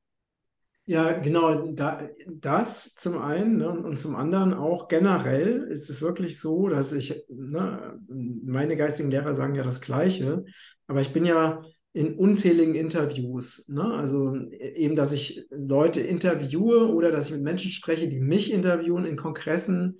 Ja, 0.88 1.14
genau, 1.14 1.72
da, 1.72 2.08
das 2.28 2.94
zum 2.94 3.18
einen 3.18 3.58
ne, 3.58 3.70
und 3.70 3.98
zum 3.98 4.16
anderen 4.16 4.54
auch 4.54 4.88
generell 4.88 5.64
ist 5.64 5.90
es 5.90 6.02
wirklich 6.02 6.40
so, 6.40 6.70
dass 6.70 6.94
ich, 6.94 7.26
ne, 7.28 8.00
meine 8.08 8.78
geistigen 8.78 9.10
Lehrer 9.10 9.34
sagen 9.34 9.56
ja 9.56 9.64
das 9.64 9.82
Gleiche, 9.82 10.46
aber 10.86 11.02
ich 11.02 11.12
bin 11.12 11.26
ja 11.26 11.64
in 11.96 12.16
unzähligen 12.16 12.75
Interviews. 12.75 13.70
Ne? 13.70 13.86
Also 13.86 14.36
eben, 14.52 14.98
dass 14.98 15.14
ich 15.14 15.48
Leute 15.50 16.02
interviewe 16.02 16.94
oder 16.94 17.10
dass 17.10 17.28
ich 17.28 17.36
mit 17.36 17.44
Menschen 17.44 17.72
spreche, 17.72 18.10
die 18.10 18.20
mich 18.20 18.52
interviewen 18.52 19.06
in 19.06 19.16
Kongressen. 19.16 20.00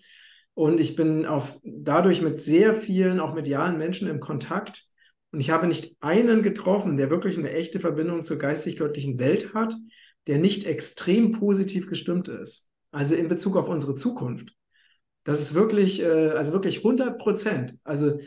Und 0.56 0.82
ich 0.82 0.98
bin 0.98 1.25
auf, 1.25 1.58
dadurch 1.64 2.22
mit 2.22 2.42
sehr 2.42 2.74
vielen, 2.74 3.22
auch 3.22 3.34
medialen 3.34 3.78
Menschen 3.78 4.10
im 4.10 4.20
Kontakt. 4.20 4.84
Und 5.32 5.40
ich 5.40 5.52
habe 5.52 5.68
nicht 5.68 5.96
einen 6.02 6.44
getroffen, 6.44 6.98
der 6.98 7.10
wirklich 7.10 7.38
eine 7.38 7.54
echte 7.54 7.80
Verbindung 7.80 8.25
zur 8.25 8.40
geistig-göttlichen 8.40 9.18
Welt 9.18 9.54
hat, 9.54 9.74
der 10.28 10.38
nicht 10.38 10.66
extrem 10.68 11.32
positiv 11.32 11.88
gestimmt 11.88 12.28
ist. 12.28 12.70
Also 12.92 13.16
in 13.16 13.30
Bezug 13.30 13.56
auf 13.56 13.70
unsere 13.70 13.96
Zukunft. 13.96 14.54
Das 15.24 15.40
ist 15.40 15.54
wirklich, 15.56 16.04
äh, 16.04 16.32
also 16.32 16.52
wirklich 16.52 16.80
100 16.80 17.18
Prozent. 17.20 17.75
Also 17.86 18.20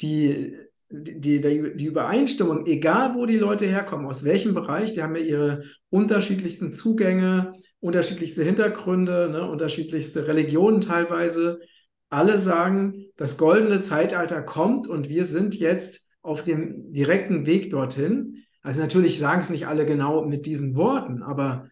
die, 0.00 0.56
die, 0.88 1.40
die, 1.40 1.76
die 1.76 1.86
Übereinstimmung, 1.86 2.66
egal 2.66 3.14
wo 3.14 3.26
die 3.26 3.38
Leute 3.38 3.66
herkommen, 3.66 4.06
aus 4.06 4.24
welchem 4.24 4.54
Bereich, 4.54 4.94
die 4.94 5.02
haben 5.02 5.16
ja 5.16 5.22
ihre 5.22 5.62
unterschiedlichsten 5.90 6.72
Zugänge 6.72 7.54
unterschiedlichste 7.80 8.44
Hintergründe, 8.44 9.28
ne, 9.30 9.48
unterschiedlichste 9.48 10.26
Religionen 10.28 10.80
teilweise. 10.80 11.60
Alle 12.08 12.38
sagen, 12.38 13.06
das 13.16 13.36
goldene 13.36 13.80
Zeitalter 13.80 14.42
kommt 14.42 14.86
und 14.86 15.08
wir 15.08 15.24
sind 15.24 15.56
jetzt 15.56 16.06
auf 16.22 16.42
dem 16.42 16.92
direkten 16.92 17.46
Weg 17.46 17.70
dorthin. 17.70 18.44
Also 18.62 18.80
natürlich 18.80 19.18
sagen 19.18 19.40
es 19.40 19.50
nicht 19.50 19.66
alle 19.66 19.86
genau 19.86 20.24
mit 20.24 20.46
diesen 20.46 20.76
Worten, 20.76 21.22
aber 21.22 21.68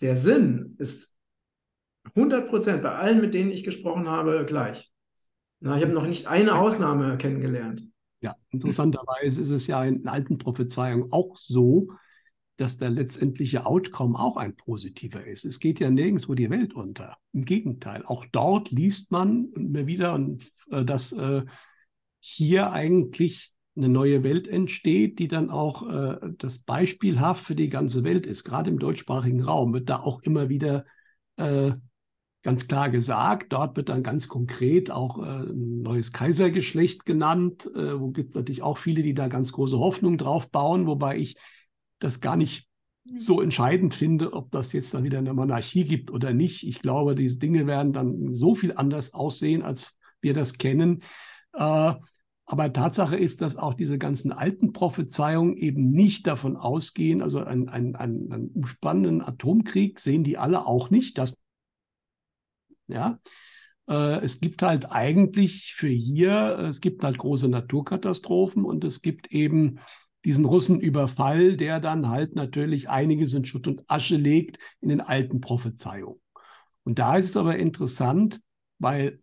der 0.00 0.16
Sinn 0.16 0.76
ist 0.78 1.14
100 2.14 2.48
Prozent 2.48 2.82
bei 2.82 2.92
allen, 2.92 3.20
mit 3.20 3.34
denen 3.34 3.50
ich 3.50 3.64
gesprochen 3.64 4.08
habe, 4.08 4.44
gleich. 4.46 4.92
Na, 5.60 5.76
ich 5.76 5.82
habe 5.82 5.92
noch 5.92 6.06
nicht 6.06 6.26
eine 6.26 6.56
Ausnahme 6.56 7.16
kennengelernt. 7.16 7.82
Interessanterweise 8.56 9.40
ist 9.40 9.50
es 9.50 9.66
ja 9.66 9.84
in 9.84 10.06
alten 10.06 10.38
Prophezeiungen 10.38 11.12
auch 11.12 11.36
so, 11.36 11.88
dass 12.56 12.78
der 12.78 12.90
letztendliche 12.90 13.66
Outcome 13.66 14.18
auch 14.18 14.36
ein 14.36 14.56
positiver 14.56 15.24
ist. 15.24 15.44
Es 15.44 15.60
geht 15.60 15.78
ja 15.80 15.90
nirgendwo 15.90 16.34
die 16.34 16.50
Welt 16.50 16.74
unter. 16.74 17.16
Im 17.32 17.44
Gegenteil, 17.44 18.02
auch 18.06 18.24
dort 18.32 18.70
liest 18.70 19.12
man 19.12 19.52
immer 19.54 19.86
wieder, 19.86 20.18
äh, 20.70 20.84
dass 20.84 21.12
äh, 21.12 21.44
hier 22.20 22.72
eigentlich 22.72 23.52
eine 23.76 23.90
neue 23.90 24.22
Welt 24.22 24.48
entsteht, 24.48 25.18
die 25.18 25.28
dann 25.28 25.50
auch 25.50 25.86
äh, 25.88 26.18
das 26.38 26.58
beispielhaft 26.58 27.44
für 27.44 27.54
die 27.54 27.68
ganze 27.68 28.04
Welt 28.04 28.26
ist. 28.26 28.44
Gerade 28.44 28.70
im 28.70 28.78
deutschsprachigen 28.78 29.42
Raum 29.42 29.74
wird 29.74 29.90
da 29.90 30.00
auch 30.00 30.22
immer 30.22 30.48
wieder 30.48 30.86
ganz 32.46 32.68
klar 32.68 32.90
gesagt. 32.90 33.52
Dort 33.52 33.76
wird 33.76 33.88
dann 33.88 34.04
ganz 34.04 34.28
konkret 34.28 34.92
auch 34.92 35.18
ein 35.18 35.82
neues 35.82 36.12
Kaisergeschlecht 36.12 37.04
genannt. 37.04 37.68
wo 37.74 38.10
gibt 38.10 38.30
es 38.30 38.34
natürlich 38.36 38.62
auch 38.62 38.78
viele, 38.78 39.02
die 39.02 39.14
da 39.14 39.26
ganz 39.26 39.50
große 39.50 39.76
Hoffnung 39.76 40.16
drauf 40.16 40.52
bauen, 40.52 40.86
wobei 40.86 41.18
ich 41.18 41.34
das 41.98 42.20
gar 42.20 42.36
nicht 42.36 42.68
so 43.16 43.40
entscheidend 43.40 43.94
finde, 43.94 44.32
ob 44.32 44.52
das 44.52 44.72
jetzt 44.72 44.94
dann 44.94 45.02
wieder 45.02 45.18
eine 45.18 45.34
Monarchie 45.34 45.84
gibt 45.84 46.12
oder 46.12 46.32
nicht. 46.32 46.62
Ich 46.62 46.80
glaube, 46.80 47.16
diese 47.16 47.38
Dinge 47.38 47.66
werden 47.66 47.92
dann 47.92 48.32
so 48.32 48.54
viel 48.54 48.74
anders 48.76 49.12
aussehen, 49.12 49.62
als 49.62 49.98
wir 50.20 50.32
das 50.32 50.54
kennen. 50.54 51.02
Äh, 51.52 51.94
aber 52.48 52.72
Tatsache 52.72 53.16
ist, 53.16 53.42
dass 53.42 53.56
auch 53.56 53.74
diese 53.74 53.98
ganzen 53.98 54.30
alten 54.30 54.72
Prophezeiungen 54.72 55.56
eben 55.56 55.90
nicht 55.90 56.28
davon 56.28 56.56
ausgehen, 56.56 57.20
also 57.20 57.40
einen, 57.40 57.68
einen, 57.68 57.96
einen 57.96 58.50
umspannenden 58.54 59.20
Atomkrieg 59.20 59.98
sehen 59.98 60.22
die 60.22 60.38
alle 60.38 60.64
auch 60.64 60.90
nicht. 60.90 61.18
Das, 61.18 61.34
ja, 62.88 63.18
äh, 63.88 64.20
es 64.24 64.40
gibt 64.40 64.62
halt 64.62 64.90
eigentlich 64.90 65.74
für 65.74 65.88
hier, 65.88 66.58
es 66.58 66.80
gibt 66.80 67.02
halt 67.04 67.18
große 67.18 67.48
Naturkatastrophen 67.48 68.64
und 68.64 68.84
es 68.84 69.02
gibt 69.02 69.32
eben 69.32 69.78
diesen 70.24 70.44
Russenüberfall, 70.44 71.56
der 71.56 71.78
dann 71.78 72.08
halt 72.08 72.34
natürlich 72.34 72.88
einiges 72.88 73.32
in 73.32 73.44
Schutt 73.44 73.68
und 73.68 73.82
Asche 73.86 74.16
legt 74.16 74.58
in 74.80 74.88
den 74.88 75.00
alten 75.00 75.40
Prophezeiungen. 75.40 76.20
Und 76.82 76.98
da 76.98 77.16
ist 77.16 77.30
es 77.30 77.36
aber 77.36 77.56
interessant, 77.56 78.40
weil 78.78 79.20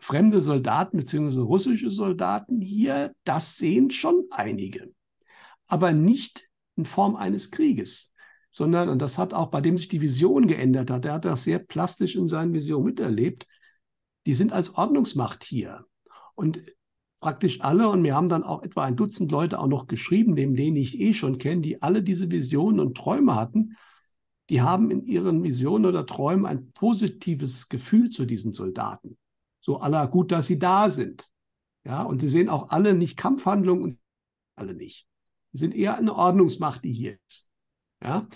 fremde 0.00 0.42
Soldaten 0.42 0.98
bzw. 0.98 1.40
russische 1.40 1.90
Soldaten 1.90 2.60
hier, 2.60 3.14
das 3.24 3.56
sehen 3.56 3.90
schon 3.90 4.26
einige, 4.30 4.92
aber 5.66 5.92
nicht 5.92 6.48
in 6.76 6.86
Form 6.86 7.16
eines 7.16 7.50
Krieges, 7.50 8.12
sondern, 8.50 8.88
und 8.88 9.00
das 9.00 9.18
hat 9.18 9.34
auch 9.34 9.48
bei 9.48 9.60
dem 9.60 9.78
sich 9.78 9.88
die 9.88 10.00
Vision 10.00 10.46
geändert 10.46 10.90
hat, 10.90 11.04
er 11.04 11.14
hat 11.14 11.24
das 11.24 11.44
sehr 11.44 11.58
plastisch 11.58 12.16
in 12.16 12.28
seinen 12.28 12.52
Visionen 12.54 12.86
miterlebt, 12.86 13.46
die 14.26 14.34
sind 14.34 14.52
als 14.52 14.74
Ordnungsmacht 14.74 15.44
hier. 15.44 15.86
Und 16.34 16.62
praktisch 17.20 17.60
alle, 17.62 17.88
und 17.88 18.02
wir 18.04 18.14
haben 18.14 18.28
dann 18.28 18.44
auch 18.44 18.62
etwa 18.62 18.84
ein 18.84 18.96
Dutzend 18.96 19.30
Leute 19.30 19.58
auch 19.58 19.66
noch 19.66 19.86
geschrieben, 19.86 20.34
neben 20.34 20.54
denen 20.54 20.76
ich 20.76 21.00
eh 21.00 21.14
schon 21.14 21.38
kenne, 21.38 21.62
die 21.62 21.82
alle 21.82 22.02
diese 22.02 22.30
Visionen 22.30 22.80
und 22.80 22.96
Träume 22.96 23.34
hatten, 23.34 23.76
die 24.50 24.62
haben 24.62 24.90
in 24.90 25.02
ihren 25.02 25.42
Visionen 25.42 25.86
oder 25.86 26.06
Träumen 26.06 26.46
ein 26.46 26.72
positives 26.72 27.68
Gefühl 27.68 28.08
zu 28.10 28.24
diesen 28.24 28.52
Soldaten. 28.52 29.18
So 29.60 29.78
aller 29.78 30.06
gut, 30.08 30.32
dass 30.32 30.46
sie 30.46 30.58
da 30.58 30.90
sind. 30.90 31.28
Ja, 31.84 32.02
und 32.02 32.20
sie 32.20 32.28
sehen 32.28 32.48
auch 32.48 32.70
alle 32.70 32.94
nicht 32.94 33.16
Kampfhandlungen 33.16 33.82
und 33.84 33.98
alle 34.56 34.74
nicht. 34.74 35.06
Sie 35.52 35.58
sind 35.58 35.74
eher 35.74 35.96
eine 35.96 36.14
Ordnungsmacht, 36.14 36.84
die 36.84 36.92
hier 36.92 37.18
ist. 37.26 37.47
Ja, 38.02 38.28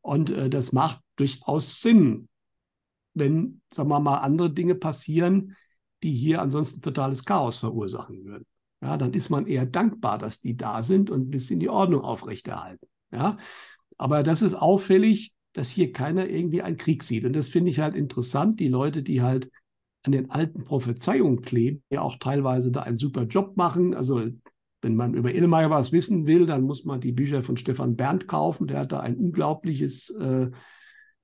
und 0.00 0.30
äh, 0.30 0.50
das 0.50 0.72
macht 0.72 1.00
durchaus 1.16 1.80
Sinn, 1.80 2.28
wenn, 3.14 3.60
sagen 3.72 3.88
wir 3.88 4.00
mal, 4.00 4.18
andere 4.18 4.52
Dinge 4.52 4.74
passieren, 4.74 5.56
die 6.02 6.12
hier 6.12 6.42
ansonsten 6.42 6.82
totales 6.82 7.24
Chaos 7.24 7.58
verursachen 7.58 8.24
würden. 8.24 8.46
Ja, 8.82 8.96
dann 8.96 9.12
ist 9.14 9.30
man 9.30 9.46
eher 9.46 9.66
dankbar, 9.66 10.18
dass 10.18 10.40
die 10.40 10.56
da 10.56 10.82
sind 10.82 11.10
und 11.10 11.28
ein 11.28 11.30
bisschen 11.30 11.60
die 11.60 11.68
Ordnung 11.68 12.00
aufrechterhalten. 12.02 12.86
Ja, 13.12 13.36
aber 13.98 14.22
das 14.22 14.42
ist 14.42 14.54
auffällig, 14.54 15.32
dass 15.52 15.70
hier 15.70 15.92
keiner 15.92 16.28
irgendwie 16.28 16.62
einen 16.62 16.78
Krieg 16.78 17.04
sieht. 17.04 17.24
Und 17.24 17.34
das 17.34 17.48
finde 17.48 17.70
ich 17.70 17.78
halt 17.78 17.94
interessant. 17.94 18.58
Die 18.58 18.68
Leute, 18.68 19.02
die 19.02 19.22
halt 19.22 19.50
an 20.02 20.12
den 20.12 20.30
alten 20.30 20.64
Prophezeiungen 20.64 21.42
kleben, 21.42 21.82
die 21.92 21.98
auch 21.98 22.16
teilweise 22.16 22.72
da 22.72 22.82
einen 22.82 22.98
super 22.98 23.22
Job 23.24 23.56
machen. 23.56 23.94
Also 23.94 24.28
wenn 24.82 24.96
man 24.96 25.14
über 25.14 25.32
Illmeier 25.32 25.70
was 25.70 25.92
wissen 25.92 26.26
will, 26.26 26.44
dann 26.44 26.62
muss 26.62 26.84
man 26.84 27.00
die 27.00 27.12
Bücher 27.12 27.42
von 27.42 27.56
Stefan 27.56 27.96
Berndt 27.96 28.26
kaufen. 28.26 28.66
Der 28.66 28.80
hat 28.80 28.92
da 28.92 29.00
ein 29.00 29.16
unglaubliches 29.16 30.10
äh, 30.10 30.50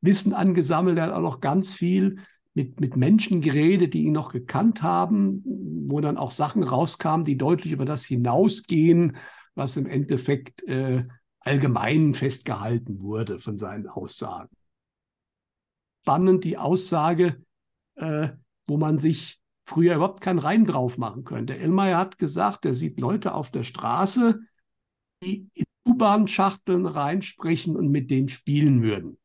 Wissen 0.01 0.33
angesammelt. 0.33 0.97
Der 0.97 1.07
hat 1.07 1.13
auch 1.13 1.21
noch 1.21 1.41
ganz 1.41 1.75
viel 1.75 2.21
mit, 2.55 2.81
mit 2.81 2.97
Menschen 2.97 3.41
geredet, 3.41 3.95
die 3.95 4.05
ihn 4.05 4.13
noch 4.13 4.33
gekannt 4.33 4.83
haben, 4.83 5.43
wo 5.89 6.01
dann 6.01 6.17
auch 6.17 6.31
Sachen 6.31 6.63
rauskamen, 6.63 7.27
die 7.27 7.37
deutlich 7.37 7.73
über 7.73 7.85
das 7.85 8.05
hinausgehen, 8.05 9.17
was 9.57 9.77
im 9.77 9.87
Endeffekt 9.87 10.63
äh, 10.69 11.03
allgemein 11.41 12.15
festgehalten 12.15 13.01
wurde 13.03 13.41
von 13.41 13.59
seinen 13.59 13.89
Aussagen. 13.89 14.55
Spannend 16.03 16.45
die 16.45 16.59
Aussage, 16.59 17.43
äh, 17.97 18.29
wo 18.69 18.77
man 18.77 19.01
sich 19.01 19.38
früher 19.69 19.97
überhaupt 19.97 20.23
keinen 20.23 20.39
Reim 20.39 20.65
drauf 20.65 20.97
machen 20.97 21.25
könnte. 21.25 21.59
Elmeier 21.59 21.99
hat 21.99 22.17
gesagt, 22.17 22.65
er 22.65 22.73
sieht 22.73 22.99
Leute 22.99 23.35
auf 23.35 23.51
der 23.51 23.65
Straße, 23.65 24.41
die 25.23 25.51
in 25.53 25.65
U-Bahn-Schachteln 25.87 26.87
reinsprechen 26.87 27.77
und 27.77 27.91
mit 27.91 28.11
denen 28.11 28.31
spielen 28.31 28.83
würden. 28.83 29.19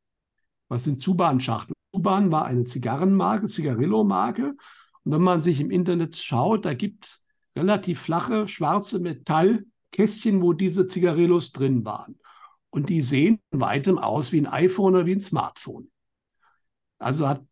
Was 0.68 0.84
sind 0.84 1.08
U-Bahn-Schachteln? 1.08 1.76
U-Bahn 1.96 2.30
war 2.32 2.46
eine 2.46 2.66
Zigarrenmarke, 2.66 3.48
Zigarillo-Marke. 3.48 4.56
Und 5.04 5.12
wenn 5.12 5.22
man 5.22 5.42
sich 5.42 5.62
im 5.62 5.72
Internet 5.72 6.18
schaut, 6.18 6.66
da 6.66 6.74
gibt 6.74 7.06
es 7.06 7.26
relativ 7.56 8.02
flache, 8.02 8.50
schwarze 8.50 9.00
Metallkästchen, 9.00 10.42
wo 10.42 10.52
diese 10.52 10.88
Zigarillos 10.88 11.54
drin 11.54 11.86
waren. 11.86 12.20
Und 12.70 12.90
die 12.90 13.02
sehen 13.02 13.40
weitem 13.52 13.98
aus 13.98 14.34
wie 14.34 14.42
ein 14.42 14.48
iPhone 14.48 14.96
oder 14.96 15.06
wie 15.06 15.16
ein 15.16 15.22
Smartphone. 15.22 15.90
Also 17.00 17.30
hat 17.30 17.46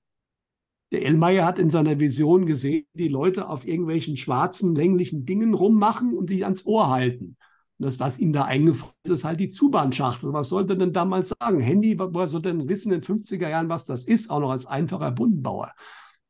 der 0.92 1.06
Elmeier 1.06 1.46
hat 1.46 1.58
in 1.58 1.70
seiner 1.70 2.00
Vision 2.00 2.46
gesehen, 2.46 2.86
die 2.94 3.08
Leute 3.08 3.48
auf 3.48 3.66
irgendwelchen 3.66 4.18
schwarzen, 4.18 4.76
länglichen 4.76 5.26
Dingen 5.26 5.54
rummachen 5.54 6.18
und 6.18 6.30
sich 6.30 6.44
ans 6.44 6.66
Ohr 6.66 6.90
halten. 6.90 7.38
Und 7.80 7.86
das, 7.86 8.00
was 8.00 8.20
ihm 8.20 8.34
da 8.34 8.44
eingefallen 8.44 8.94
ist, 9.06 9.12
ist 9.12 9.24
halt 9.24 9.40
die 9.40 9.50
Zubahnschachtel. 9.50 10.34
Was 10.34 10.50
sollte 10.50 10.78
denn 10.78 10.94
damals 10.94 11.34
sagen? 11.40 11.62
Handy, 11.62 11.98
woher 11.98 12.28
sollte 12.28 12.50
denn 12.50 12.68
wissen 12.68 12.92
in 12.92 13.02
den 13.02 13.18
50er 13.18 13.50
Jahren, 13.50 13.70
was 13.70 13.86
das 13.86 14.06
ist, 14.06 14.30
auch 14.30 14.40
noch 14.40 14.52
als 14.52 14.66
einfacher 14.66 15.12
Bundenbauer? 15.12 15.72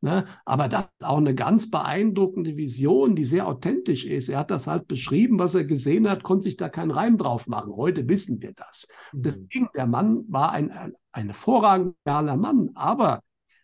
Ne? 0.04 0.26
Aber 0.46 0.68
das 0.68 0.86
ist 0.86 1.06
auch 1.06 1.18
eine 1.18 1.36
ganz 1.36 1.70
beeindruckende 1.70 2.58
Vision, 2.58 3.16
die 3.16 3.26
sehr 3.26 3.48
authentisch 3.48 4.06
ist. 4.06 4.30
Er 4.30 4.40
hat 4.40 4.50
das 4.50 4.66
halt 4.66 4.88
beschrieben, 4.88 5.38
was 5.38 5.54
er 5.54 5.64
gesehen 5.64 6.10
hat, 6.10 6.24
konnte 6.24 6.44
sich 6.44 6.58
da 6.58 6.70
keinen 6.70 6.92
Reim 6.92 7.18
drauf 7.18 7.48
machen. 7.48 7.76
Heute 7.76 8.08
wissen 8.08 8.42
wir 8.42 8.54
das. 8.54 8.88
Mhm. 9.12 9.22
Deswegen, 9.22 9.70
der 9.76 9.88
Mann 9.88 10.24
war 10.28 10.54
ein, 10.54 10.72
ein, 10.72 10.94
ein 11.12 11.28
hervorragender 11.28 12.38
Mann. 12.38 12.72
Aber 12.74 13.22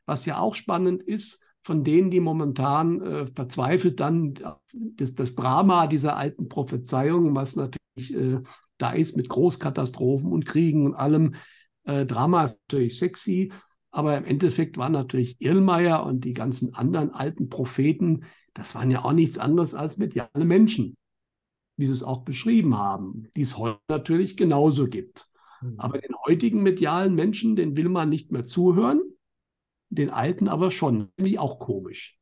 was 0.08 0.26
ja 0.26 0.40
auch 0.40 0.56
spannend 0.56 1.04
ist, 1.04 1.44
von 1.62 1.84
denen, 1.84 2.10
die 2.10 2.22
momentan 2.22 3.02
äh, 3.02 3.28
verzweifelt 3.28 4.00
dann 4.00 4.34
das, 4.72 5.14
das, 5.14 5.36
Drama 5.36 5.88
dieser 5.88 6.16
alten 6.16 6.48
Prophezeiungen, 6.48 7.36
was 7.36 7.58
natürlich 7.58 8.16
äh, 8.16 8.40
da 8.78 8.92
ist 8.92 9.18
mit 9.18 9.28
Großkatastrophen 9.28 10.32
und 10.32 10.46
Kriegen 10.46 10.86
und 10.86 10.96
allem. 10.96 11.36
Äh, 11.84 12.06
Drama 12.06 12.46
ist 12.46 12.60
natürlich 12.70 12.98
sexy, 12.98 13.52
aber 13.92 14.18
im 14.18 14.24
Endeffekt 14.24 14.78
waren 14.78 14.94
natürlich 14.94 15.36
Irlmeier 15.40 16.06
und 16.06 16.24
die 16.24 16.34
ganzen 16.34 16.74
anderen 16.74 17.12
alten 17.12 17.50
Propheten, 17.50 18.24
das 18.54 18.74
waren 18.74 18.90
ja 18.90 19.04
auch 19.04 19.14
nichts 19.14 19.38
anderes 19.38 19.74
als 19.74 19.98
mediale 19.98 20.46
Menschen, 20.46 20.96
wie 21.76 21.86
sie 21.86 21.94
es 21.94 22.04
auch 22.04 22.24
beschrieben 22.24 22.78
haben, 22.78 23.28
die 23.36 23.42
es 23.42 23.58
heute 23.58 23.82
natürlich 23.90 24.38
genauso 24.38 24.88
gibt. 24.88 25.28
Mhm. 25.62 25.80
Aber 25.80 25.98
den 25.98 26.16
heutigen 26.26 26.64
medialen 26.64 27.14
Menschen, 27.14 27.58
den 27.58 27.76
will 27.76 27.90
man 27.90 28.08
nicht 28.08 28.32
mehr 28.32 28.46
zuhören 28.46 29.02
den 29.90 30.10
alten 30.10 30.48
aber 30.48 30.72
schon. 30.72 31.12
Nämlich 31.18 31.40
auch 31.40 31.60
komisch. 31.60 32.18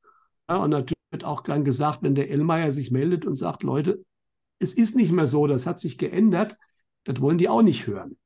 Ja, 0.50 0.58
und 0.58 0.70
natürlich 0.72 0.96
wird 1.12 1.24
auch 1.24 1.42
dann 1.42 1.66
gesagt, 1.66 2.04
wenn 2.04 2.16
der 2.16 2.30
Ellmeier 2.30 2.72
sich 2.72 2.92
meldet 2.92 3.26
und 3.26 3.36
sagt, 3.36 3.64
Leute, 3.64 4.04
es 4.60 4.74
ist 4.74 4.96
nicht 4.96 5.12
mehr 5.12 5.28
so, 5.28 5.48
das 5.48 5.66
hat 5.66 5.80
sich 5.80 5.98
geändert, 5.98 6.58
das 7.04 7.22
wollen 7.22 7.38
die 7.38 7.50
auch 7.50 7.62
nicht 7.62 7.88
hören. 7.88 8.18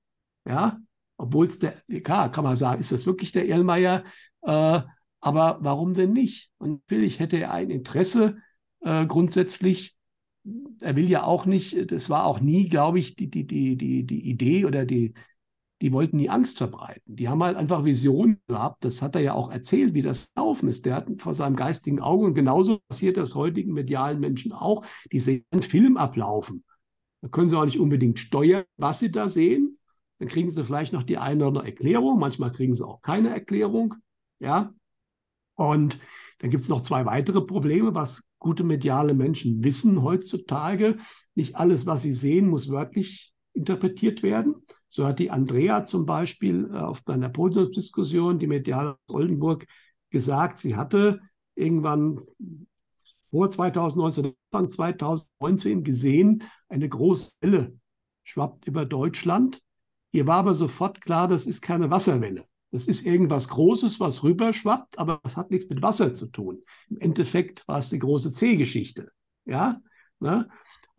Ja, 0.47 0.79
obwohl 1.17 1.47
es 1.47 1.59
der, 1.59 1.73
klar, 2.03 2.31
kann 2.31 2.43
man 2.43 2.55
sagen, 2.55 2.79
ist 2.79 2.91
das 2.91 3.05
wirklich 3.05 3.31
der 3.31 3.47
Ellmeier? 3.47 4.03
Äh, 4.41 4.81
aber 5.21 5.57
warum 5.61 5.93
denn 5.93 6.13
nicht? 6.13 6.51
Und 6.57 6.81
natürlich 6.89 7.19
hätte 7.19 7.37
er 7.37 7.51
ein 7.51 7.69
Interesse 7.69 8.37
äh, 8.81 9.05
grundsätzlich. 9.05 9.97
Er 10.79 10.95
will 10.95 11.09
ja 11.09 11.23
auch 11.23 11.45
nicht, 11.45 11.91
das 11.91 12.09
war 12.09 12.25
auch 12.25 12.39
nie, 12.39 12.69
glaube 12.69 12.99
ich, 12.99 13.15
die, 13.15 13.29
die, 13.29 13.45
die, 13.45 13.75
die 13.75 14.29
Idee 14.29 14.65
oder 14.65 14.85
die, 14.85 15.13
die 15.81 15.93
wollten 15.93 16.17
nie 16.17 16.29
Angst 16.29 16.57
verbreiten. 16.57 17.15
Die 17.15 17.29
haben 17.29 17.41
halt 17.41 17.55
einfach 17.55 17.85
Visionen 17.85 18.41
gehabt. 18.47 18.83
Das 18.83 19.01
hat 19.01 19.15
er 19.15 19.21
ja 19.21 19.33
auch 19.33 19.49
erzählt, 19.49 19.93
wie 19.93 20.01
das 20.01 20.31
laufen 20.35 20.67
ist. 20.67 20.85
Der 20.85 20.95
hat 20.95 21.07
vor 21.19 21.33
seinem 21.33 21.55
geistigen 21.55 21.99
Auge 22.01 22.25
und 22.25 22.33
genauso 22.33 22.79
passiert 22.87 23.17
das 23.17 23.35
heutigen 23.35 23.73
medialen 23.73 24.19
Menschen 24.19 24.51
auch. 24.51 24.85
Die 25.11 25.19
sehen 25.19 25.45
einen 25.51 25.63
Film 25.63 25.97
ablaufen. 25.97 26.63
Da 27.21 27.29
können 27.29 27.49
sie 27.49 27.57
auch 27.57 27.65
nicht 27.65 27.79
unbedingt 27.79 28.19
steuern, 28.19 28.65
was 28.77 28.99
sie 28.99 29.11
da 29.11 29.29
sehen. 29.29 29.73
Dann 30.19 30.27
kriegen 30.27 30.49
sie 30.49 30.65
vielleicht 30.65 30.91
noch 30.91 31.03
die 31.03 31.17
eine 31.17 31.37
oder 31.37 31.47
andere 31.47 31.67
Erklärung. 31.67 32.19
Manchmal 32.19 32.51
kriegen 32.51 32.75
sie 32.75 32.85
auch 32.85 33.01
keine 33.01 33.29
Erklärung. 33.29 33.95
Ja. 34.39 34.73
Und 35.55 35.99
dann 36.39 36.49
gibt 36.49 36.63
es 36.63 36.69
noch 36.69 36.81
zwei 36.81 37.05
weitere 37.05 37.41
Probleme, 37.41 37.93
was 37.93 38.23
gute 38.37 38.63
mediale 38.63 39.13
Menschen 39.13 39.63
wissen 39.63 40.01
heutzutage. 40.01 40.97
Nicht 41.35 41.55
alles, 41.55 41.85
was 41.85 42.01
sie 42.01 42.13
sehen, 42.13 42.49
muss 42.49 42.69
wörtlich 42.69 43.33
interpretiert 43.59 44.23
werden. 44.23 44.55
So 44.87 45.05
hat 45.05 45.19
die 45.19 45.29
Andrea 45.29 45.85
zum 45.85 46.05
Beispiel 46.05 46.69
äh, 46.73 46.77
auf 46.77 47.05
einer 47.07 47.29
Podiumsdiskussion, 47.29 48.39
die 48.39 48.47
Mediale 48.47 48.91
aus 48.91 49.15
Oldenburg, 49.15 49.67
gesagt, 50.09 50.59
sie 50.59 50.75
hatte 50.75 51.19
irgendwann 51.55 52.21
vor 53.29 53.51
2019, 53.51 54.33
Anfang 54.51 54.71
2019 54.71 55.83
gesehen, 55.83 56.43
eine 56.67 56.89
große 56.89 57.33
Welle 57.41 57.77
schwappt 58.23 58.65
über 58.65 58.85
Deutschland. 58.85 59.61
Ihr 60.11 60.25
war 60.25 60.37
aber 60.37 60.55
sofort 60.55 61.01
klar, 61.01 61.27
das 61.27 61.45
ist 61.45 61.61
keine 61.61 61.91
Wasserwelle. 61.91 62.45
Das 62.71 62.87
ist 62.87 63.05
irgendwas 63.05 63.49
Großes, 63.49 63.99
was 63.99 64.23
rüberschwappt, 64.23 64.97
aber 64.97 65.19
das 65.23 65.37
hat 65.37 65.51
nichts 65.51 65.69
mit 65.69 65.81
Wasser 65.81 66.13
zu 66.13 66.27
tun. 66.27 66.63
Im 66.89 66.99
Endeffekt 66.99 67.67
war 67.67 67.79
es 67.79 67.89
die 67.89 67.99
große 67.99 68.31
C-Geschichte. 68.31 69.11
Ja, 69.45 69.81
ne? 70.19 70.47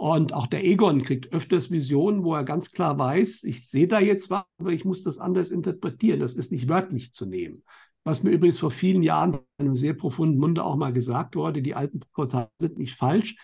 Und 0.00 0.32
auch 0.32 0.46
der 0.46 0.64
Egon 0.64 1.02
kriegt 1.02 1.30
öfters 1.34 1.70
Visionen, 1.70 2.24
wo 2.24 2.34
er 2.34 2.42
ganz 2.42 2.70
klar 2.70 2.98
weiß, 2.98 3.44
ich 3.44 3.68
sehe 3.68 3.86
da 3.86 4.00
jetzt 4.00 4.30
was, 4.30 4.44
aber 4.56 4.70
ich 4.70 4.86
muss 4.86 5.02
das 5.02 5.18
anders 5.18 5.50
interpretieren. 5.50 6.20
Das 6.20 6.32
ist 6.32 6.50
nicht 6.50 6.70
wörtlich 6.70 7.12
zu 7.12 7.26
nehmen. 7.26 7.64
Was 8.02 8.22
mir 8.22 8.30
übrigens 8.30 8.58
vor 8.58 8.70
vielen 8.70 9.02
Jahren 9.02 9.34
in 9.58 9.66
einem 9.66 9.76
sehr 9.76 9.92
profunden 9.92 10.38
Munde 10.38 10.64
auch 10.64 10.76
mal 10.76 10.94
gesagt 10.94 11.36
wurde, 11.36 11.60
die 11.60 11.74
alten 11.74 12.00
Prophezeiungen 12.00 12.48
sind 12.58 12.78
nicht 12.78 12.94
falsch, 12.94 13.36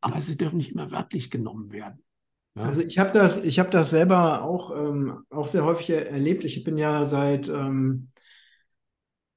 aber 0.00 0.20
sie 0.20 0.36
dürfen 0.36 0.56
nicht 0.56 0.72
immer 0.72 0.90
wörtlich 0.90 1.30
genommen 1.30 1.70
werden. 1.70 2.02
Ja. 2.56 2.64
Also 2.64 2.82
ich 2.82 2.98
habe 2.98 3.12
das, 3.12 3.44
ich 3.44 3.60
habe 3.60 3.70
das 3.70 3.90
selber 3.90 4.42
auch, 4.42 4.76
ähm, 4.76 5.22
auch 5.30 5.46
sehr 5.46 5.64
häufig 5.64 5.90
erlebt. 5.90 6.44
Ich 6.44 6.64
bin 6.64 6.76
ja 6.76 7.04
seit 7.04 7.48
ähm, 7.48 8.08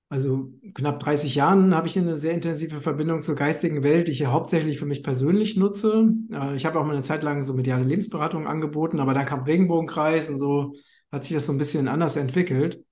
also 0.10 0.54
knapp 0.74 1.00
30 1.02 1.36
Jahren 1.36 1.76
habe 1.76 1.88
ich 1.88 1.98
eine 1.98 2.18
sehr 2.18 2.34
intensive 2.34 2.80
Verbindung 2.80 3.24
zur 3.24 3.36
geistigen 3.36 3.84
Welt, 3.84 4.08
die 4.08 4.14
ich 4.14 4.20
ja 4.20 4.32
hauptsächlich 4.32 4.80
für 4.80 4.86
mich 4.86 5.04
persönlich 5.04 5.58
nutze. 5.58 6.14
Äh, 6.32 6.56
ich 6.56 6.66
habe 6.66 6.80
auch 6.80 6.86
mal 6.86 6.94
eine 6.94 7.04
Zeit 7.04 7.24
lang 7.24 7.44
so 7.44 7.54
mediale 7.54 7.84
Lebensberatung 7.84 8.48
angeboten, 8.48 9.00
aber 9.00 9.14
dann 9.14 9.26
kam 9.26 9.44
Regenbogenkreis 9.44 10.30
und 10.30 10.40
so 10.40 10.74
hat 11.12 11.24
sich 11.24 11.34
das 11.36 11.46
so 11.46 11.52
ein 11.52 11.58
bisschen 11.58 11.88
anders 11.88 12.16
entwickelt. 12.16 12.84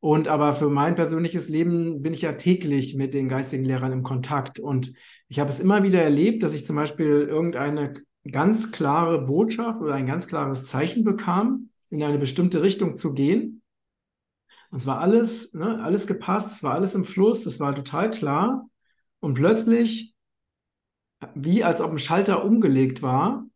Und 0.00 0.28
aber 0.28 0.54
für 0.54 0.70
mein 0.70 0.94
persönliches 0.94 1.48
Leben 1.50 2.02
bin 2.02 2.14
ich 2.14 2.22
ja 2.22 2.32
täglich 2.32 2.94
mit 2.94 3.12
den 3.12 3.28
geistigen 3.28 3.66
Lehrern 3.66 3.92
im 3.92 4.02
Kontakt. 4.02 4.58
Und 4.58 4.92
ich 5.28 5.38
habe 5.38 5.50
es 5.50 5.60
immer 5.60 5.82
wieder 5.82 6.02
erlebt, 6.02 6.42
dass 6.42 6.54
ich 6.54 6.64
zum 6.64 6.76
Beispiel 6.76 7.26
irgendeine 7.28 7.94
ganz 8.30 8.72
klare 8.72 9.26
Botschaft 9.26 9.80
oder 9.80 9.94
ein 9.94 10.06
ganz 10.06 10.26
klares 10.26 10.66
Zeichen 10.66 11.04
bekam, 11.04 11.68
in 11.90 12.02
eine 12.02 12.18
bestimmte 12.18 12.62
Richtung 12.62 12.96
zu 12.96 13.12
gehen. 13.12 13.59
Und 14.70 14.78
es 14.78 14.86
war 14.86 15.00
alles, 15.00 15.52
ne, 15.54 15.82
alles 15.82 16.06
gepasst, 16.06 16.52
es 16.52 16.62
war 16.62 16.74
alles 16.74 16.94
im 16.94 17.04
Fluss, 17.04 17.46
es 17.46 17.60
war 17.60 17.74
total 17.74 18.10
klar. 18.10 18.68
Und 19.20 19.34
plötzlich, 19.34 20.14
wie 21.34 21.64
als 21.64 21.80
ob 21.80 21.90
ein 21.90 21.98
Schalter 21.98 22.44
umgelegt 22.44 23.02
war, 23.02 23.46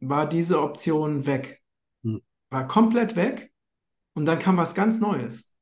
war 0.00 0.28
diese 0.28 0.60
Option 0.60 1.26
weg. 1.26 1.62
Hm. 2.02 2.22
War 2.50 2.66
komplett 2.66 3.16
weg. 3.16 3.52
Und 4.14 4.26
dann 4.26 4.38
kam 4.38 4.56
was 4.56 4.74
ganz 4.74 4.98
Neues. 4.98 5.52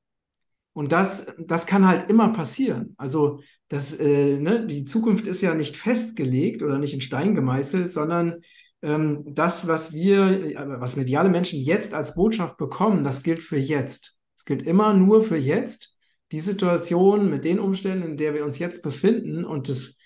Und 0.75 0.93
das, 0.93 1.35
das 1.39 1.67
kann 1.67 1.87
halt 1.87 2.11
immer 2.11 2.33
passieren. 2.33 2.95
Also 2.97 3.41
das, 3.69 3.99
äh, 3.99 4.39
ne, 4.39 4.67
die 4.67 4.85
Zukunft 4.85 5.27
ist 5.27 5.41
ja 5.41 5.55
nicht 5.55 5.77
festgelegt 5.77 6.63
oder 6.63 6.79
nicht 6.79 6.95
in 6.95 7.01
Stein 7.01 7.35
gemeißelt, 7.35 7.93
sondern 7.93 8.43
ähm, 8.83 9.23
das, 9.25 9.67
was 9.67 9.93
wir, 9.93 10.57
äh, 10.57 10.81
was 10.81 10.97
mediale 10.97 11.31
Menschen 11.31 11.61
jetzt 11.61 11.95
als 11.95 12.15
Botschaft 12.15 12.57
bekommen, 12.59 13.05
das 13.05 13.23
gilt 13.23 13.41
für 13.41 13.57
jetzt. 13.57 14.19
Es 14.45 14.47
gilt 14.47 14.63
immer 14.63 14.93
nur 14.93 15.23
für 15.23 15.39
jetzt, 15.39 15.99
die 16.31 16.41
Situation 16.41 17.31
mit 17.31 17.47
den 17.47 17.59
Umständen, 17.59 18.11
in 18.11 18.17
der 18.19 18.35
wir 18.35 18.45
uns 18.45 18.59
jetzt 18.59 18.83
befinden 18.83 19.43
und 19.43 19.71
das 19.71 19.99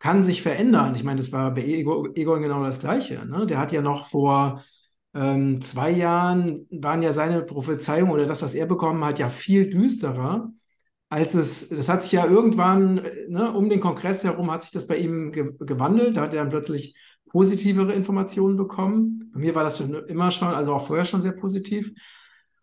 kann 0.00 0.24
sich 0.24 0.42
verändern. 0.42 0.96
Ich 0.96 1.04
meine, 1.04 1.18
das 1.18 1.30
war 1.30 1.54
bei 1.54 1.62
Egon 1.62 2.42
genau 2.42 2.64
das 2.64 2.80
Gleiche. 2.80 3.24
Ne? 3.24 3.46
Der 3.46 3.58
hat 3.58 3.70
ja 3.70 3.82
noch 3.82 4.08
vor 4.08 4.64
ähm, 5.14 5.60
zwei 5.60 5.92
Jahren, 5.92 6.66
waren 6.72 7.00
ja 7.00 7.12
seine 7.12 7.42
Prophezeiungen 7.42 8.12
oder 8.12 8.26
das, 8.26 8.42
was 8.42 8.56
er 8.56 8.66
bekommen 8.66 9.04
hat, 9.04 9.20
ja 9.20 9.28
viel 9.28 9.70
düsterer. 9.70 10.50
Als 11.08 11.34
es, 11.34 11.68
das 11.68 11.88
hat 11.88 12.02
sich 12.02 12.10
ja 12.10 12.26
irgendwann, 12.26 13.06
ne, 13.28 13.52
um 13.52 13.68
den 13.68 13.78
Kongress 13.78 14.24
herum, 14.24 14.50
hat 14.50 14.64
sich 14.64 14.72
das 14.72 14.88
bei 14.88 14.96
ihm 14.96 15.30
ge 15.30 15.52
gewandelt. 15.60 16.16
Da 16.16 16.22
hat 16.22 16.34
er 16.34 16.40
dann 16.40 16.50
plötzlich 16.50 16.96
positivere 17.30 17.92
Informationen 17.92 18.56
bekommen. 18.56 19.30
Bei 19.32 19.38
mir 19.38 19.54
war 19.54 19.62
das 19.62 19.78
schon 19.78 19.94
immer 20.06 20.32
schon, 20.32 20.48
also 20.48 20.74
auch 20.74 20.88
vorher 20.88 21.04
schon 21.04 21.22
sehr 21.22 21.30
positiv. 21.30 21.92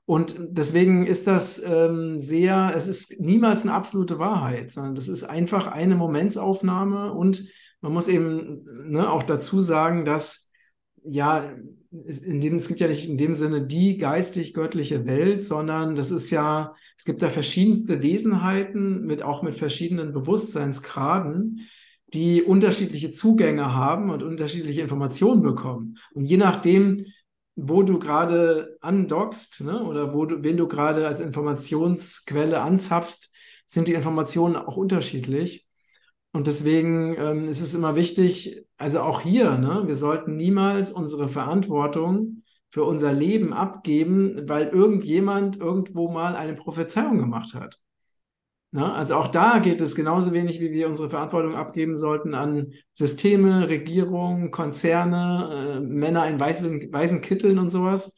Und 0.05 0.35
deswegen 0.49 1.05
ist 1.05 1.27
das 1.27 1.61
ähm, 1.63 2.21
sehr, 2.21 2.73
es 2.75 2.87
ist 2.87 3.21
niemals 3.21 3.61
eine 3.61 3.73
absolute 3.73 4.19
Wahrheit, 4.19 4.71
sondern 4.71 4.95
das 4.95 5.07
ist 5.07 5.23
einfach 5.23 5.67
eine 5.67 5.95
Momentsaufnahme 5.95 7.13
und 7.13 7.47
man 7.79 7.93
muss 7.93 8.07
eben 8.07 8.65
ne, 8.85 9.09
auch 9.09 9.23
dazu 9.23 9.61
sagen, 9.61 10.03
dass 10.03 10.51
ja, 11.05 11.53
in 11.91 12.41
dem, 12.41 12.55
es 12.55 12.67
gibt 12.67 12.79
ja 12.79 12.87
nicht 12.87 13.07
in 13.09 13.17
dem 13.17 13.33
Sinne 13.33 13.65
die 13.65 13.97
geistig-göttliche 13.97 15.05
Welt, 15.05 15.45
sondern 15.45 15.95
das 15.95 16.11
ist 16.11 16.31
ja, 16.31 16.75
es 16.97 17.05
gibt 17.05 17.21
da 17.21 17.29
verschiedenste 17.29 18.01
Wesenheiten 18.01 19.05
mit 19.05 19.21
auch 19.21 19.43
mit 19.43 19.55
verschiedenen 19.55 20.13
Bewusstseinsgraden, 20.13 21.67
die 22.13 22.41
unterschiedliche 22.41 23.11
Zugänge 23.11 23.73
haben 23.73 24.09
und 24.09 24.23
unterschiedliche 24.23 24.81
Informationen 24.81 25.41
bekommen. 25.41 25.97
Und 26.13 26.23
je 26.23 26.37
nachdem, 26.37 27.05
wo 27.55 27.83
du 27.83 27.99
gerade 27.99 28.77
andockst 28.81 29.61
ne, 29.61 29.83
oder 29.83 30.13
wo 30.13 30.25
du, 30.25 30.43
wen 30.43 30.57
du 30.57 30.67
gerade 30.67 31.07
als 31.07 31.19
Informationsquelle 31.19 32.61
anzapfst, 32.61 33.33
sind 33.65 33.87
die 33.87 33.93
Informationen 33.93 34.55
auch 34.55 34.77
unterschiedlich. 34.77 35.67
Und 36.31 36.47
deswegen 36.47 37.15
ähm, 37.17 37.47
ist 37.47 37.61
es 37.61 37.75
immer 37.75 37.95
wichtig, 37.95 38.65
also 38.77 39.01
auch 39.01 39.21
hier, 39.21 39.57
ne, 39.57 39.83
wir 39.85 39.95
sollten 39.95 40.35
niemals 40.35 40.91
unsere 40.91 41.29
Verantwortung 41.29 42.43
für 42.69 42.85
unser 42.85 43.13
Leben 43.13 43.53
abgeben, 43.53 44.49
weil 44.49 44.69
irgendjemand 44.69 45.57
irgendwo 45.57 46.09
mal 46.09 46.35
eine 46.35 46.55
Prophezeiung 46.55 47.19
gemacht 47.19 47.53
hat. 47.53 47.79
Ne? 48.73 48.91
Also 48.91 49.15
auch 49.15 49.27
da 49.27 49.59
geht 49.59 49.81
es 49.81 49.93
genauso 49.93 50.33
wenig, 50.33 50.59
wie 50.59 50.71
wir 50.71 50.89
unsere 50.89 51.09
Verantwortung 51.09 51.55
abgeben 51.55 51.95
sollten 51.97 52.33
an 52.33 52.73
Systeme, 52.93 53.69
Regierungen, 53.69 54.49
Konzerne, 54.49 55.77
äh, 55.77 55.79
Männer 55.79 56.27
in 56.27 56.39
weißen, 56.39 56.91
weißen 56.91 57.21
Kitteln 57.21 57.59
und 57.59 57.69
sowas. 57.69 58.15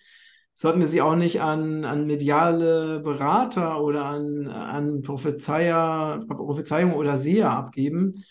Sollten 0.56 0.80
wir 0.80 0.88
sie 0.88 1.02
auch 1.02 1.18
nicht 1.18 1.42
an, 1.42 1.84
an 1.84 2.08
mediale 2.08 3.02
Berater 3.02 3.82
oder 3.82 4.06
an, 4.06 4.48
an 4.48 5.02
Prophezeier, 5.02 6.24
Prophezeiung 6.30 6.94
oder 6.94 7.18
Seher 7.18 7.52
abgeben, 7.52 8.24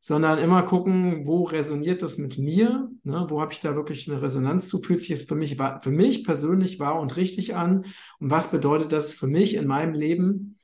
sondern 0.00 0.38
immer 0.38 0.62
gucken, 0.62 1.26
wo 1.26 1.42
resoniert 1.44 2.02
das 2.02 2.16
mit 2.16 2.38
mir, 2.38 2.90
ne? 3.02 3.26
wo 3.28 3.40
habe 3.40 3.52
ich 3.52 3.58
da 3.58 3.74
wirklich 3.74 4.08
eine 4.08 4.22
Resonanz 4.22 4.68
zu, 4.68 4.80
fühlt 4.80 5.00
sich 5.00 5.10
es 5.10 5.24
für 5.24 5.34
mich, 5.34 5.56
für 5.56 5.90
mich 5.90 6.24
persönlich 6.24 6.78
wahr 6.78 7.00
und 7.00 7.16
richtig 7.16 7.56
an 7.56 7.86
und 8.20 8.30
was 8.30 8.52
bedeutet 8.52 8.92
das 8.92 9.14
für 9.14 9.26
mich 9.26 9.54
in 9.54 9.66
meinem 9.66 9.94
Leben 9.94 10.60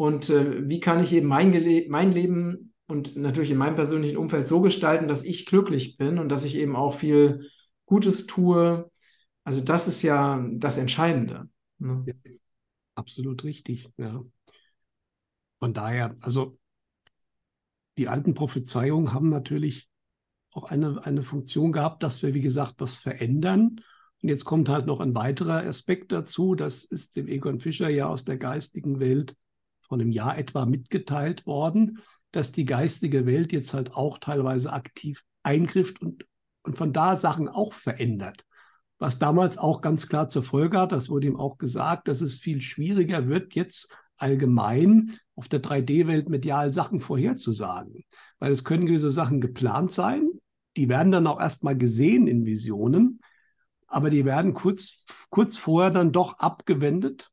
und 0.00 0.30
äh, 0.30 0.66
wie 0.66 0.80
kann 0.80 1.02
ich 1.02 1.12
eben 1.12 1.26
mein, 1.26 1.50
mein 1.90 2.10
Leben 2.10 2.72
und 2.86 3.16
natürlich 3.16 3.50
in 3.50 3.58
meinem 3.58 3.74
persönlichen 3.74 4.16
Umfeld 4.16 4.46
so 4.46 4.62
gestalten, 4.62 5.08
dass 5.08 5.24
ich 5.24 5.44
glücklich 5.44 5.98
bin 5.98 6.18
und 6.18 6.30
dass 6.30 6.44
ich 6.44 6.54
eben 6.54 6.74
auch 6.74 6.94
viel 6.94 7.50
Gutes 7.84 8.24
tue. 8.24 8.90
Also 9.44 9.60
das 9.60 9.88
ist 9.88 10.00
ja 10.00 10.42
das 10.52 10.78
Entscheidende. 10.78 11.50
Ne? 11.80 12.06
Absolut 12.94 13.44
richtig, 13.44 13.90
ja. 13.98 14.24
Von 15.58 15.74
daher, 15.74 16.16
also 16.22 16.58
die 17.98 18.08
alten 18.08 18.32
Prophezeiungen 18.32 19.12
haben 19.12 19.28
natürlich 19.28 19.90
auch 20.54 20.64
eine, 20.64 21.04
eine 21.04 21.24
Funktion 21.24 21.72
gehabt, 21.72 22.02
dass 22.02 22.22
wir, 22.22 22.32
wie 22.32 22.40
gesagt, 22.40 22.76
was 22.78 22.96
verändern. 22.96 23.82
Und 24.22 24.30
jetzt 24.30 24.46
kommt 24.46 24.70
halt 24.70 24.86
noch 24.86 25.00
ein 25.00 25.14
weiterer 25.14 25.62
Aspekt 25.66 26.10
dazu. 26.10 26.54
Das 26.54 26.84
ist 26.84 27.16
dem 27.16 27.28
Egon 27.28 27.60
Fischer 27.60 27.90
ja 27.90 28.08
aus 28.08 28.24
der 28.24 28.38
geistigen 28.38 28.98
Welt 28.98 29.36
von 29.90 30.00
einem 30.00 30.12
Jahr 30.12 30.38
etwa 30.38 30.66
mitgeteilt 30.66 31.46
worden, 31.46 31.98
dass 32.30 32.52
die 32.52 32.64
geistige 32.64 33.26
Welt 33.26 33.52
jetzt 33.52 33.74
halt 33.74 33.94
auch 33.94 34.18
teilweise 34.18 34.72
aktiv 34.72 35.24
eingrifft 35.42 36.00
und, 36.00 36.26
und 36.62 36.78
von 36.78 36.92
da 36.92 37.16
Sachen 37.16 37.48
auch 37.48 37.72
verändert. 37.72 38.46
Was 38.98 39.18
damals 39.18 39.58
auch 39.58 39.80
ganz 39.80 40.06
klar 40.06 40.28
zur 40.28 40.44
Folge 40.44 40.78
hat, 40.78 40.92
das 40.92 41.08
wurde 41.08 41.26
ihm 41.26 41.36
auch 41.36 41.58
gesagt, 41.58 42.06
dass 42.06 42.20
es 42.20 42.38
viel 42.38 42.60
schwieriger 42.60 43.26
wird, 43.26 43.54
jetzt 43.56 43.92
allgemein 44.16 45.16
auf 45.34 45.48
der 45.48 45.60
3D-Welt 45.60 46.28
medial 46.28 46.72
Sachen 46.72 47.00
vorherzusagen. 47.00 48.04
Weil 48.38 48.52
es 48.52 48.62
können 48.62 48.86
gewisse 48.86 49.10
Sachen 49.10 49.40
geplant 49.40 49.90
sein, 49.90 50.28
die 50.76 50.88
werden 50.88 51.10
dann 51.10 51.26
auch 51.26 51.40
erstmal 51.40 51.76
gesehen 51.76 52.28
in 52.28 52.46
Visionen, 52.46 53.20
aber 53.88 54.08
die 54.08 54.24
werden 54.24 54.54
kurz, 54.54 55.04
kurz 55.30 55.56
vorher 55.56 55.90
dann 55.90 56.12
doch 56.12 56.38
abgewendet. 56.38 57.32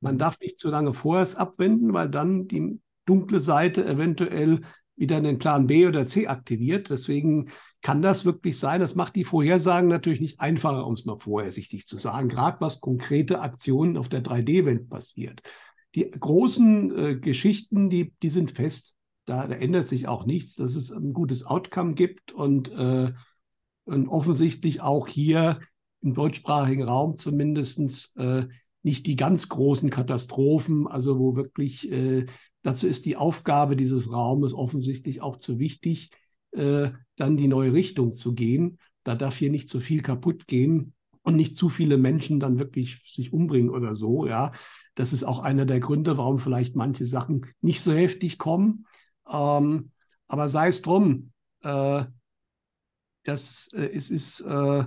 Man 0.00 0.18
darf 0.18 0.38
nicht 0.40 0.58
zu 0.58 0.68
lange 0.68 0.94
vorher 0.94 1.22
es 1.22 1.34
abwenden, 1.34 1.92
weil 1.92 2.08
dann 2.08 2.46
die 2.46 2.80
dunkle 3.04 3.40
Seite 3.40 3.86
eventuell 3.86 4.60
wieder 4.96 5.20
den 5.20 5.38
Plan 5.38 5.66
B 5.66 5.86
oder 5.86 6.06
C 6.06 6.26
aktiviert. 6.26 6.90
Deswegen 6.90 7.50
kann 7.82 8.02
das 8.02 8.24
wirklich 8.24 8.58
sein. 8.58 8.80
Das 8.80 8.94
macht 8.94 9.16
die 9.16 9.24
Vorhersagen 9.24 9.88
natürlich 9.88 10.20
nicht 10.20 10.40
einfacher, 10.40 10.86
um 10.86 10.94
es 10.94 11.04
mal 11.04 11.16
vorsichtig 11.16 11.86
zu 11.86 11.96
sagen, 11.96 12.28
gerade 12.28 12.60
was 12.60 12.80
konkrete 12.80 13.40
Aktionen 13.40 13.96
auf 13.96 14.08
der 14.08 14.22
3D-Welt 14.22 14.88
passiert. 14.88 15.42
Die 15.94 16.10
großen 16.10 16.96
äh, 16.96 17.16
Geschichten, 17.16 17.88
die, 17.88 18.12
die 18.22 18.30
sind 18.30 18.52
fest. 18.52 18.94
Da, 19.24 19.46
da, 19.46 19.54
ändert 19.54 19.88
sich 19.88 20.08
auch 20.08 20.26
nichts, 20.26 20.56
dass 20.56 20.74
es 20.74 20.90
ein 20.90 21.12
gutes 21.12 21.44
Outcome 21.44 21.94
gibt 21.94 22.32
und, 22.32 22.70
äh, 22.70 23.12
und 23.84 24.08
offensichtlich 24.08 24.80
auch 24.80 25.06
hier 25.06 25.60
im 26.00 26.14
deutschsprachigen 26.14 26.84
Raum 26.84 27.16
zumindest 27.16 28.16
äh, 28.16 28.48
nicht 28.88 29.06
die 29.06 29.16
ganz 29.16 29.50
großen 29.50 29.90
Katastrophen, 29.90 30.86
also 30.86 31.18
wo 31.18 31.36
wirklich, 31.36 31.92
äh, 31.92 32.24
dazu 32.62 32.86
ist 32.86 33.04
die 33.04 33.16
Aufgabe 33.16 33.76
dieses 33.76 34.10
Raumes 34.10 34.54
offensichtlich 34.54 35.20
auch 35.20 35.36
zu 35.36 35.58
wichtig, 35.58 36.10
äh, 36.52 36.88
dann 37.16 37.36
die 37.36 37.48
neue 37.48 37.74
Richtung 37.74 38.14
zu 38.14 38.34
gehen. 38.34 38.78
Da 39.04 39.14
darf 39.14 39.36
hier 39.36 39.50
nicht 39.50 39.68
zu 39.68 39.80
viel 39.80 40.00
kaputt 40.00 40.46
gehen 40.46 40.94
und 41.20 41.36
nicht 41.36 41.54
zu 41.54 41.68
viele 41.68 41.98
Menschen 41.98 42.40
dann 42.40 42.58
wirklich 42.58 43.02
sich 43.14 43.30
umbringen 43.30 43.68
oder 43.68 43.94
so. 43.94 44.26
Ja, 44.26 44.52
das 44.94 45.12
ist 45.12 45.22
auch 45.22 45.40
einer 45.40 45.66
der 45.66 45.80
Gründe, 45.80 46.16
warum 46.16 46.38
vielleicht 46.38 46.74
manche 46.74 47.04
Sachen 47.04 47.44
nicht 47.60 47.82
so 47.82 47.92
heftig 47.92 48.38
kommen. 48.38 48.86
Ähm, 49.30 49.90
aber 50.28 50.48
sei 50.48 50.68
es 50.68 50.80
drum, 50.80 51.32
äh, 51.60 52.04
das, 53.24 53.68
äh, 53.74 53.90
es 53.92 54.08
ist 54.08 54.40
äh, 54.40 54.84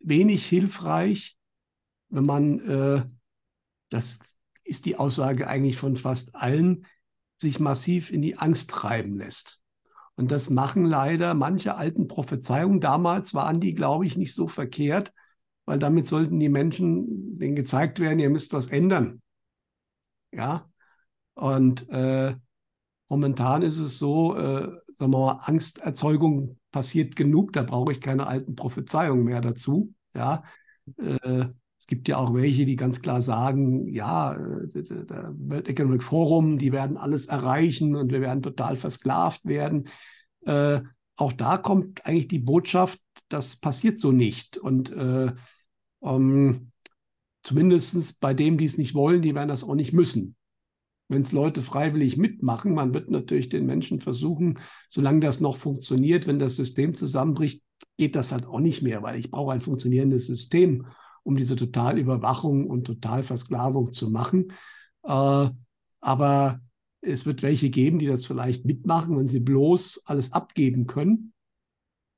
wenig 0.00 0.44
hilfreich, 0.46 1.36
wenn 2.14 2.24
man, 2.24 2.60
äh, 2.60 3.04
das 3.90 4.20
ist 4.62 4.86
die 4.86 4.96
Aussage 4.96 5.48
eigentlich 5.48 5.76
von 5.76 5.96
fast 5.96 6.36
allen, 6.36 6.86
sich 7.38 7.58
massiv 7.58 8.10
in 8.10 8.22
die 8.22 8.38
Angst 8.38 8.70
treiben 8.70 9.16
lässt. 9.18 9.60
Und 10.14 10.30
das 10.30 10.48
machen 10.48 10.84
leider 10.84 11.34
manche 11.34 11.74
alten 11.74 12.06
Prophezeiungen. 12.06 12.80
Damals 12.80 13.34
waren 13.34 13.58
die, 13.58 13.74
glaube 13.74 14.06
ich, 14.06 14.16
nicht 14.16 14.34
so 14.34 14.46
verkehrt, 14.46 15.12
weil 15.64 15.80
damit 15.80 16.06
sollten 16.06 16.38
die 16.38 16.48
Menschen 16.48 17.36
denen 17.38 17.56
gezeigt 17.56 17.98
werden, 17.98 18.20
ihr 18.20 18.30
müsst 18.30 18.52
was 18.52 18.68
ändern. 18.68 19.20
Ja. 20.30 20.70
Und 21.34 21.88
äh, 21.88 22.36
momentan 23.08 23.62
ist 23.62 23.78
es 23.78 23.98
so, 23.98 24.36
äh, 24.36 24.68
sagen 24.94 25.12
wir 25.12 25.18
mal, 25.18 25.40
Angsterzeugung 25.42 26.60
passiert 26.70 27.16
genug, 27.16 27.52
da 27.52 27.64
brauche 27.64 27.90
ich 27.90 28.00
keine 28.00 28.28
alten 28.28 28.54
Prophezeiungen 28.54 29.24
mehr 29.24 29.40
dazu. 29.40 29.92
Ja. 30.14 30.44
Äh, 30.96 31.46
es 31.78 31.86
gibt 31.86 32.08
ja 32.08 32.16
auch 32.16 32.32
welche, 32.32 32.64
die 32.64 32.76
ganz 32.76 33.02
klar 33.02 33.20
sagen, 33.20 33.86
ja, 33.88 34.34
äh, 34.34 34.82
der 34.82 35.34
World 35.36 35.68
Economic 35.68 36.02
Forum, 36.02 36.58
die 36.58 36.72
werden 36.72 36.96
alles 36.96 37.26
erreichen 37.26 37.94
und 37.94 38.10
wir 38.10 38.22
werden 38.22 38.42
total 38.42 38.76
versklavt 38.76 39.44
werden. 39.44 39.88
Äh, 40.46 40.80
auch 41.16 41.32
da 41.32 41.58
kommt 41.58 42.06
eigentlich 42.06 42.28
die 42.28 42.38
Botschaft, 42.38 43.00
das 43.28 43.56
passiert 43.56 44.00
so 44.00 44.12
nicht. 44.12 44.56
Und 44.56 44.92
äh, 44.92 45.32
um, 46.00 46.72
zumindest 47.42 48.18
bei 48.20 48.34
denen, 48.34 48.58
die 48.58 48.64
es 48.64 48.78
nicht 48.78 48.94
wollen, 48.94 49.22
die 49.22 49.34
werden 49.34 49.48
das 49.48 49.64
auch 49.64 49.74
nicht 49.74 49.92
müssen. 49.92 50.36
Wenn 51.08 51.22
es 51.22 51.32
Leute 51.32 51.60
freiwillig 51.60 52.16
mitmachen, 52.16 52.72
man 52.72 52.94
wird 52.94 53.10
natürlich 53.10 53.50
den 53.50 53.66
Menschen 53.66 54.00
versuchen, 54.00 54.58
solange 54.88 55.20
das 55.20 55.38
noch 55.38 55.58
funktioniert, 55.58 56.26
wenn 56.26 56.38
das 56.38 56.56
System 56.56 56.94
zusammenbricht, 56.94 57.62
geht 57.98 58.16
das 58.16 58.32
halt 58.32 58.46
auch 58.46 58.60
nicht 58.60 58.82
mehr, 58.82 59.02
weil 59.02 59.20
ich 59.20 59.30
brauche 59.30 59.52
ein 59.52 59.60
funktionierendes 59.60 60.26
System 60.26 60.86
um 61.24 61.36
diese 61.36 61.56
Totalüberwachung 61.56 62.68
und 62.68 62.86
Totalversklavung 62.86 63.92
zu 63.92 64.10
machen. 64.10 64.52
Äh, 65.02 65.48
aber 66.00 66.60
es 67.00 67.26
wird 67.26 67.42
welche 67.42 67.70
geben, 67.70 67.98
die 67.98 68.06
das 68.06 68.24
vielleicht 68.24 68.64
mitmachen, 68.64 69.18
wenn 69.18 69.26
sie 69.26 69.40
bloß 69.40 70.02
alles 70.06 70.32
abgeben 70.32 70.86
können. 70.86 71.32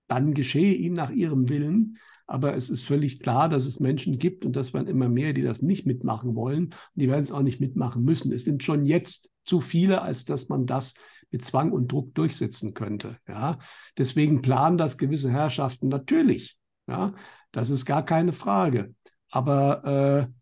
Dann 0.08 0.34
geschehe 0.34 0.74
ihnen 0.74 0.94
nach 0.94 1.10
ihrem 1.10 1.48
Willen. 1.48 1.98
Aber 2.28 2.56
es 2.56 2.70
ist 2.70 2.82
völlig 2.82 3.20
klar, 3.20 3.48
dass 3.48 3.66
es 3.66 3.78
Menschen 3.78 4.18
gibt 4.18 4.44
und 4.44 4.56
das 4.56 4.74
werden 4.74 4.88
immer 4.88 5.08
mehr, 5.08 5.32
die 5.32 5.42
das 5.42 5.62
nicht 5.62 5.86
mitmachen 5.86 6.34
wollen. 6.34 6.74
Die 6.94 7.08
werden 7.08 7.22
es 7.22 7.30
auch 7.30 7.42
nicht 7.42 7.60
mitmachen 7.60 8.02
müssen. 8.02 8.32
Es 8.32 8.44
sind 8.44 8.64
schon 8.64 8.84
jetzt 8.84 9.30
zu 9.44 9.60
viele, 9.60 10.02
als 10.02 10.24
dass 10.24 10.48
man 10.48 10.66
das 10.66 10.94
mit 11.30 11.44
Zwang 11.44 11.70
und 11.70 11.92
Druck 11.92 12.14
durchsetzen 12.14 12.74
könnte. 12.74 13.18
Ja, 13.28 13.58
deswegen 13.96 14.42
planen 14.42 14.78
das 14.78 14.98
gewisse 14.98 15.30
Herrschaften 15.30 15.88
natürlich. 15.88 16.58
Ja, 16.86 17.14
das 17.52 17.70
ist 17.70 17.84
gar 17.84 18.04
keine 18.04 18.32
Frage. 18.32 18.94
Aber 19.30 20.28
äh, 20.28 20.32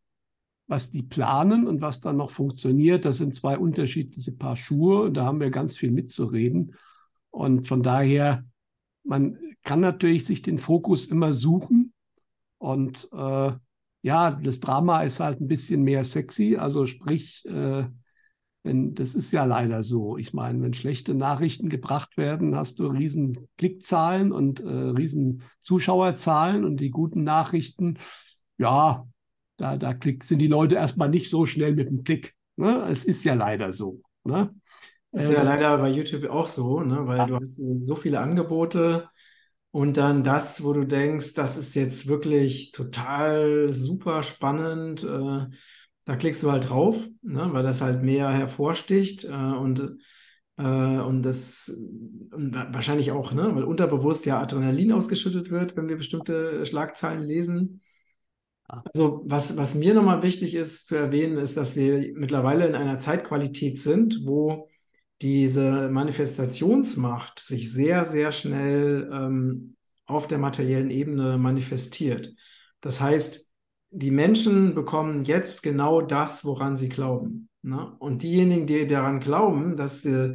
was 0.67 0.91
die 0.91 1.03
planen 1.03 1.67
und 1.67 1.81
was 1.81 2.01
dann 2.01 2.17
noch 2.17 2.31
funktioniert, 2.31 3.05
das 3.05 3.19
sind 3.19 3.35
zwei 3.35 3.59
unterschiedliche 3.59 4.33
Paar 4.33 4.57
Schuhe. 4.57 5.11
Da 5.13 5.25
haben 5.25 5.41
wir 5.41 5.51
ganz 5.51 5.77
viel 5.77 5.91
mitzureden. 5.91 6.75
Und 7.31 7.69
von 7.69 7.83
daher, 7.83 8.45
man 9.05 9.39
kann 9.63 9.81
natürlich 9.81 10.25
sich 10.27 10.43
den 10.43 10.59
Fokus 10.59 11.07
immer 11.07 11.33
suchen. 11.33 11.93
Und 12.59 13.09
äh, 13.13 13.53
ja, 14.03 14.31
das 14.33 14.61
Drama 14.61 15.03
ist 15.03 15.21
halt 15.21 15.41
ein 15.41 15.49
bisschen 15.49 15.83
mehr 15.83 16.05
sexy. 16.05 16.57
Also 16.57 16.87
sprich, 16.87 17.45
äh, 17.47 17.85
wenn, 18.65 18.95
das 18.95 19.15
ist 19.15 19.31
ja 19.31 19.45
leider 19.45 19.83
so. 19.83 20.17
Ich 20.17 20.33
meine, 20.33 20.61
wenn 20.63 20.73
schlechte 20.73 21.15
Nachrichten 21.15 21.69
gebracht 21.69 22.17
werden, 22.17 22.57
hast 22.57 22.79
du 22.79 22.87
riesen 22.87 23.47
Klickzahlen 23.59 24.33
und 24.33 24.61
äh, 24.61 24.69
riesen 24.69 25.43
Zuschauerzahlen 25.61 26.65
und 26.65 26.79
die 26.79 26.91
guten 26.91 27.23
Nachrichten, 27.25 27.99
ja, 28.57 29.07
da, 29.59 29.77
da 29.77 29.93
klick, 29.93 30.25
sind 30.25 30.39
die 30.39 30.49
Leute 30.49 30.77
erstmal 30.77 31.11
nicht 31.11 31.29
so 31.29 31.45
schnell 31.45 31.75
mit 31.75 31.89
dem 31.89 32.05
Klick. 32.05 32.35
Ne? 32.57 32.87
Es 32.91 33.05
ist 33.05 33.23
ja 33.25 33.35
leider 33.35 33.75
so. 33.75 34.01
Ne? 34.25 34.55
Ist 35.13 35.31
ja 35.31 35.43
äh, 35.43 35.45
leider 35.45 35.79
bei 35.79 35.91
YouTube 35.91 36.29
auch 36.31 36.47
so, 36.47 36.81
ne? 36.81 37.07
weil 37.07 37.19
ja. 37.19 37.27
du 37.27 37.37
hast 37.37 37.57
so 37.57 37.97
viele 37.97 38.19
Angebote 38.19 39.09
und 39.73 39.99
dann 39.99 40.25
das, 40.25 40.65
wo 40.65 40.73
du 40.73 40.87
denkst, 40.87 41.35
das 41.35 41.59
ist 41.59 41.75
jetzt 41.75 42.07
wirklich 42.07 42.73
total 42.73 43.75
super 43.75 44.23
spannend. 44.23 45.05
Äh, 45.05 45.49
da 46.05 46.17
klickst 46.17 46.43
du 46.43 46.53
halt 46.53 46.69
drauf, 46.69 46.97
ne, 47.23 47.49
weil 47.53 47.63
das 47.63 47.81
halt 47.81 48.03
mehr 48.03 48.31
hervorsticht 48.31 49.25
äh, 49.25 49.29
und, 49.29 49.99
äh, 50.59 50.63
und 50.63 51.23
das 51.23 51.69
und 52.31 52.55
wahrscheinlich 52.55 53.13
auch, 53.13 53.33
ne, 53.33 53.55
weil 53.55 53.65
unterbewusst 53.65 54.27
ja 54.27 54.41
Adrenalin 54.41 54.93
ausgeschüttet 54.93 55.51
wird, 55.51 55.77
wenn 55.77 55.89
wir 55.89 55.97
bestimmte 55.97 56.65
Schlagzeilen 56.67 57.23
lesen. 57.23 57.81
Also 58.67 59.23
was, 59.27 59.57
was 59.57 59.75
mir 59.75 59.95
nochmal 59.95 60.23
wichtig 60.23 60.55
ist 60.55 60.87
zu 60.87 60.97
erwähnen, 60.97 61.39
ist, 61.39 61.57
dass 61.57 61.77
wir 61.77 62.13
mittlerweile 62.15 62.67
in 62.67 62.75
einer 62.75 62.97
Zeitqualität 62.97 63.79
sind, 63.79 64.27
wo 64.27 64.69
diese 65.23 65.89
Manifestationsmacht 65.91 67.41
sich 67.41 67.73
sehr, 67.73 68.05
sehr 68.05 68.33
schnell 68.33 69.09
ähm, 69.13 69.77
auf 70.07 70.27
der 70.27 70.39
materiellen 70.39 70.91
Ebene 70.91 71.39
manifestiert. 71.39 72.35
Das 72.81 73.01
heißt, 73.01 73.49
die 73.95 74.11
Menschen 74.11 74.75
bekommen 74.75 75.23
jetzt 75.23 75.63
genau 75.63 76.01
das, 76.01 76.45
woran 76.45 76.77
sie 76.77 76.89
glauben. 76.89 77.49
Ne? 77.63 77.93
Und 77.99 78.23
diejenigen, 78.23 78.67
die 78.67 78.87
daran 78.87 79.21
glauben, 79.21 79.77
dass 79.77 80.03
die, 80.03 80.35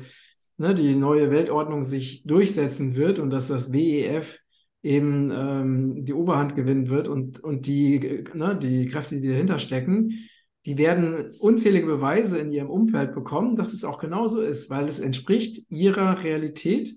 ne, 0.58 0.74
die 0.74 0.96
neue 0.96 1.30
Weltordnung 1.30 1.84
sich 1.84 2.24
durchsetzen 2.24 2.96
wird 2.96 3.20
und 3.20 3.30
dass 3.32 3.50
das 3.50 3.74
WEF 3.74 4.40
eben 4.82 5.30
ähm, 5.32 6.06
die 6.06 6.14
Oberhand 6.14 6.56
gewinnen 6.56 6.90
wird 6.90 7.10
und, 7.10 7.44
und 7.44 7.68
die, 7.68 8.24
ne, 8.34 8.58
die 8.58 8.86
Kräfte, 8.86 9.20
die 9.20 9.28
dahinter 9.28 9.60
stecken, 9.60 10.30
die 10.66 10.78
werden 10.78 11.32
unzählige 11.40 11.88
Beweise 11.88 12.38
in 12.38 12.52
ihrem 12.52 12.70
Umfeld 12.70 13.14
bekommen, 13.14 13.58
dass 13.58 13.74
es 13.74 13.84
auch 13.84 14.00
genauso 14.00 14.42
ist, 14.42 14.70
weil 14.70 14.88
es 14.88 15.00
entspricht 15.00 15.70
ihrer 15.70 16.24
Realität 16.24 16.96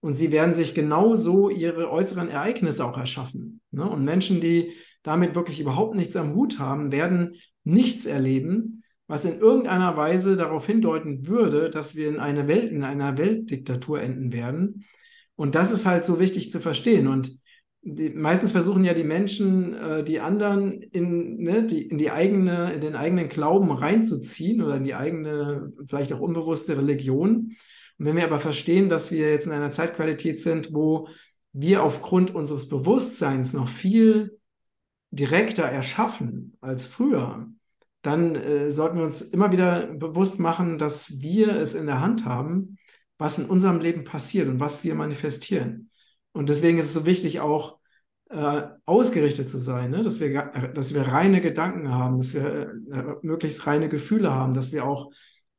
und 0.00 0.12
sie 0.12 0.32
werden 0.32 0.52
sich 0.52 0.74
genauso 0.74 1.48
ihre 1.48 1.90
äußeren 1.90 2.28
Ereignisse 2.28 2.84
auch 2.84 2.98
erschaffen. 2.98 3.62
Ne? 3.70 3.88
Und 3.88 4.04
Menschen, 4.04 4.40
die 4.42 4.72
damit 5.04 5.36
wirklich 5.36 5.60
überhaupt 5.60 5.94
nichts 5.94 6.16
am 6.16 6.34
Hut 6.34 6.58
haben, 6.58 6.90
werden 6.90 7.36
nichts 7.62 8.06
erleben, 8.06 8.82
was 9.06 9.24
in 9.24 9.38
irgendeiner 9.38 9.96
Weise 9.96 10.36
darauf 10.36 10.66
hindeuten 10.66 11.28
würde, 11.28 11.70
dass 11.70 11.94
wir 11.94 12.08
in 12.08 12.18
einer 12.18 12.48
Welt, 12.48 12.72
in 12.72 12.82
einer 12.82 13.16
Weltdiktatur 13.16 14.00
enden 14.00 14.32
werden. 14.32 14.84
Und 15.36 15.54
das 15.54 15.70
ist 15.70 15.86
halt 15.86 16.04
so 16.04 16.18
wichtig 16.18 16.50
zu 16.50 16.58
verstehen. 16.58 17.06
Und 17.06 17.38
die, 17.82 18.10
meistens 18.10 18.52
versuchen 18.52 18.82
ja 18.84 18.94
die 18.94 19.04
Menschen, 19.04 19.74
äh, 19.74 20.04
die 20.04 20.20
anderen 20.20 20.80
in, 20.80 21.36
ne, 21.36 21.64
die, 21.64 21.82
in 21.86 21.98
die 21.98 22.10
eigene, 22.10 22.72
in 22.72 22.80
den 22.80 22.96
eigenen 22.96 23.28
Glauben 23.28 23.70
reinzuziehen 23.70 24.62
oder 24.62 24.76
in 24.76 24.84
die 24.84 24.94
eigene, 24.94 25.72
vielleicht 25.86 26.14
auch 26.14 26.20
unbewusste 26.20 26.78
Religion. 26.78 27.54
Und 27.98 28.06
wenn 28.06 28.16
wir 28.16 28.24
aber 28.24 28.38
verstehen, 28.38 28.88
dass 28.88 29.12
wir 29.12 29.30
jetzt 29.30 29.46
in 29.46 29.52
einer 29.52 29.70
Zeitqualität 29.70 30.40
sind, 30.40 30.72
wo 30.72 31.08
wir 31.52 31.82
aufgrund 31.82 32.34
unseres 32.34 32.68
Bewusstseins 32.68 33.52
noch 33.52 33.68
viel 33.68 34.38
direkter 35.14 35.64
erschaffen 35.64 36.56
als 36.60 36.86
früher, 36.86 37.48
dann 38.02 38.34
äh, 38.34 38.70
sollten 38.70 38.98
wir 38.98 39.04
uns 39.04 39.22
immer 39.22 39.52
wieder 39.52 39.86
bewusst 39.86 40.38
machen, 40.38 40.78
dass 40.78 41.20
wir 41.20 41.56
es 41.56 41.74
in 41.74 41.86
der 41.86 42.00
Hand 42.00 42.26
haben, 42.26 42.76
was 43.18 43.38
in 43.38 43.46
unserem 43.46 43.80
Leben 43.80 44.04
passiert 44.04 44.48
und 44.48 44.60
was 44.60 44.84
wir 44.84 44.94
manifestieren. 44.94 45.90
Und 46.32 46.48
deswegen 46.48 46.78
ist 46.78 46.86
es 46.86 46.94
so 46.94 47.06
wichtig, 47.06 47.40
auch 47.40 47.78
äh, 48.30 48.62
ausgerichtet 48.84 49.48
zu 49.48 49.58
sein, 49.58 49.90
ne? 49.90 50.02
dass, 50.02 50.20
wir, 50.20 50.70
dass 50.74 50.92
wir 50.92 51.02
reine 51.02 51.40
Gedanken 51.40 51.90
haben, 51.90 52.18
dass 52.18 52.34
wir 52.34 52.72
äh, 52.90 53.14
möglichst 53.22 53.66
reine 53.66 53.88
Gefühle 53.88 54.32
haben, 54.32 54.54
dass 54.54 54.72
wir 54.72 54.84
auch 54.84 55.12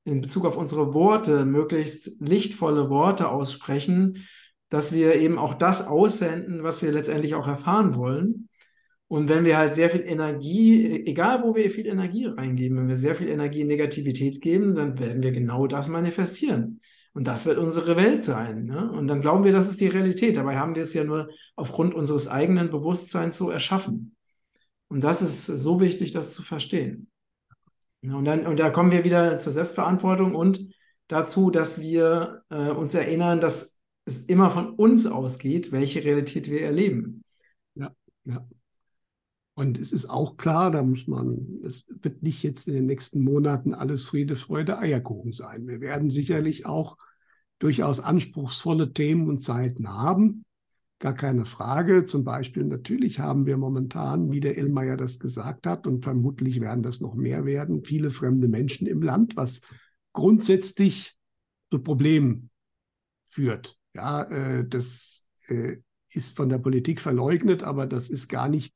in 0.04 0.22
Bezug 0.22 0.46
auf 0.46 0.58
unsere 0.58 0.94
Worte 0.94 1.46
möglichst 1.46 2.20
lichtvolle 2.20 2.90
Worte 2.90 3.30
aussprechen, 3.30 4.28
dass 4.70 4.94
wir 4.94 5.16
eben 5.16 5.40
auch 5.40 5.54
das 5.54 5.88
aussenden, 5.88 6.64
was 6.64 6.84
wir 6.84 6.92
letztendlich 6.92 7.34
auch 7.36 7.48
erfahren 7.48 7.96
wollen. 7.96 8.50
Und 9.08 9.30
wenn 9.30 9.46
wir 9.46 9.58
halt 9.58 9.74
sehr 9.74 9.90
viel 9.90 10.02
Energie, 10.02 11.06
egal 11.06 11.44
wo 11.44 11.56
wir 11.56 11.70
viel 11.70 11.86
Energie 11.86 12.26
reingeben, 12.26 12.78
wenn 12.78 12.88
wir 12.88 12.98
sehr 12.98 13.16
viel 13.16 13.30
Energie 13.30 13.62
in 13.62 13.68
Negativität 13.68 14.42
geben, 14.42 14.76
dann 14.76 14.98
werden 14.98 15.22
wir 15.22 15.32
genau 15.32 15.68
das 15.68 15.88
manifestieren. 15.88 16.82
Und 17.14 17.28
das 17.28 17.46
wird 17.46 17.58
unsere 17.58 17.96
Welt 17.96 18.26
sein. 18.26 18.66
Ne? 18.66 18.92
Und 18.92 19.08
dann 19.08 19.22
glauben 19.22 19.44
wir, 19.44 19.54
das 19.54 19.70
ist 19.70 19.80
die 19.80 19.88
Realität. 19.88 20.36
Dabei 20.36 20.58
haben 20.58 20.76
wir 20.76 20.82
es 20.82 20.94
ja 20.94 21.04
nur 21.04 21.30
aufgrund 21.56 21.94
unseres 21.94 22.28
eigenen 22.28 22.72
Bewusstseins 22.72 23.38
so 23.38 23.50
erschaffen. 23.50 24.16
Und 24.88 25.04
das 25.04 25.22
ist 25.22 25.46
so 25.46 25.80
wichtig, 25.80 26.12
das 26.12 26.34
zu 26.34 26.42
verstehen. 26.42 27.10
Und, 28.02 28.26
dann, 28.26 28.46
und 28.46 28.60
da 28.60 28.70
kommen 28.70 28.92
wir 28.92 29.04
wieder 29.04 29.38
zur 29.38 29.54
Selbstverantwortung 29.54 30.36
und 30.36 30.60
dazu, 31.08 31.52
dass 31.52 31.80
wir 31.80 32.44
äh, 32.50 32.70
uns 32.70 32.94
erinnern, 32.94 33.40
dass 33.40 33.78
es 34.06 34.26
immer 34.26 34.50
von 34.50 34.70
uns 34.76 35.06
ausgeht, 35.06 35.72
welche 35.72 36.04
Realität 36.04 36.50
wir 36.50 36.62
erleben. 36.62 37.24
Ja, 37.76 37.92
ja. 38.26 38.46
Und 39.56 39.78
es 39.78 39.94
ist 39.94 40.10
auch 40.10 40.36
klar, 40.36 40.70
da 40.70 40.84
muss 40.84 41.08
man, 41.08 41.62
es 41.64 41.86
wird 41.88 42.22
nicht 42.22 42.44
jetzt 42.44 42.68
in 42.68 42.74
den 42.74 42.86
nächsten 42.86 43.24
Monaten 43.24 43.74
alles 43.74 44.04
Friede, 44.04 44.36
Freude, 44.36 44.78
Eierkuchen 44.78 45.32
sein. 45.32 45.66
Wir 45.66 45.80
werden 45.80 46.10
sicherlich 46.10 46.66
auch 46.66 46.98
durchaus 47.60 48.02
anspruchsvolle 48.02 48.92
Themen 48.92 49.30
und 49.30 49.44
Zeiten 49.44 49.88
haben. 49.88 50.44
Gar 51.00 51.14
keine 51.14 51.46
Frage. 51.46 52.06
Zum 52.06 52.26
Beispiel, 52.26 52.66
natürlich 52.66 53.22
haben 53.22 53.46
wir 53.46 53.56
momentan, 53.56 54.30
wie 54.30 54.42
der 54.42 54.58
Illmeier 54.58 54.98
das 54.98 55.20
gesagt 55.20 55.68
hat, 55.68 55.88
und 55.88 56.04
vermutlich 56.04 56.60
werden 56.60 56.84
das 56.84 57.00
noch 57.00 57.16
mehr 57.16 57.46
werden, 57.46 57.86
viele 57.86 58.12
fremde 58.12 58.50
Menschen 58.50 58.88
im 58.88 59.02
Land, 59.02 59.38
was 59.38 59.62
grundsätzlich 60.12 61.16
zu 61.72 61.80
Problemen 61.80 62.50
führt. 63.26 63.78
Ja, 63.94 64.24
äh, 64.24 64.68
das 64.68 65.24
äh, 65.48 65.78
ist 66.10 66.36
von 66.36 66.50
der 66.50 66.58
Politik 66.58 67.00
verleugnet, 67.00 67.64
aber 67.64 67.88
das 67.88 68.10
ist 68.10 68.28
gar 68.28 68.50
nicht 68.50 68.75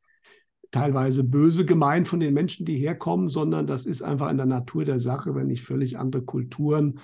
teilweise 0.71 1.23
böse 1.23 1.65
gemeint 1.65 2.07
von 2.07 2.19
den 2.19 2.33
Menschen, 2.33 2.65
die 2.65 2.77
herkommen, 2.77 3.29
sondern 3.29 3.67
das 3.67 3.85
ist 3.85 4.01
einfach 4.01 4.29
in 4.29 4.37
der 4.37 4.45
Natur 4.45 4.85
der 4.85 4.99
Sache, 4.99 5.35
wenn 5.35 5.49
ich 5.49 5.63
völlig 5.63 5.97
andere 5.97 6.23
Kulturen 6.23 6.99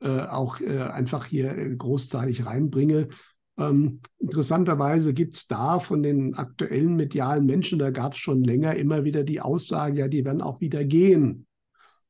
äh, 0.00 0.26
auch 0.26 0.60
äh, 0.60 0.78
einfach 0.78 1.26
hier 1.26 1.56
äh, 1.56 1.76
großzeitig 1.76 2.46
reinbringe. 2.46 3.08
Ähm, 3.58 4.00
interessanterweise 4.18 5.14
gibt 5.14 5.34
es 5.34 5.46
da 5.46 5.78
von 5.78 6.02
den 6.02 6.34
aktuellen 6.34 6.96
medialen 6.96 7.46
Menschen, 7.46 7.78
da 7.78 7.90
gab 7.90 8.14
es 8.14 8.18
schon 8.18 8.42
länger 8.42 8.76
immer 8.76 9.04
wieder 9.04 9.24
die 9.24 9.40
Aussage, 9.40 9.98
ja, 9.98 10.08
die 10.08 10.24
werden 10.24 10.42
auch 10.42 10.60
wieder 10.60 10.84
gehen. 10.84 11.46